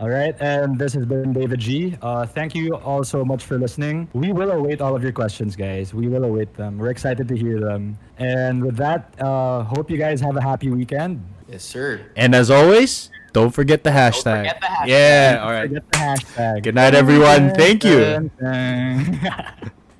[0.00, 1.98] All right, and this has been David G.
[2.00, 4.08] Uh, thank you all so much for listening.
[4.14, 5.92] We will await all of your questions, guys.
[5.92, 6.78] We will await them.
[6.78, 7.98] We're excited to hear them.
[8.16, 11.20] And with that, uh, hope you guys have a happy weekend.
[11.52, 12.00] Yes, sir.
[12.16, 14.48] And as always, don't forget the hashtag.
[14.48, 14.88] forget the hashtag.
[14.88, 15.40] Yeah.
[15.44, 15.68] All right.
[15.68, 16.62] Forget the hashtag.
[16.62, 17.52] Good night, everyone.
[17.52, 18.30] Thank you.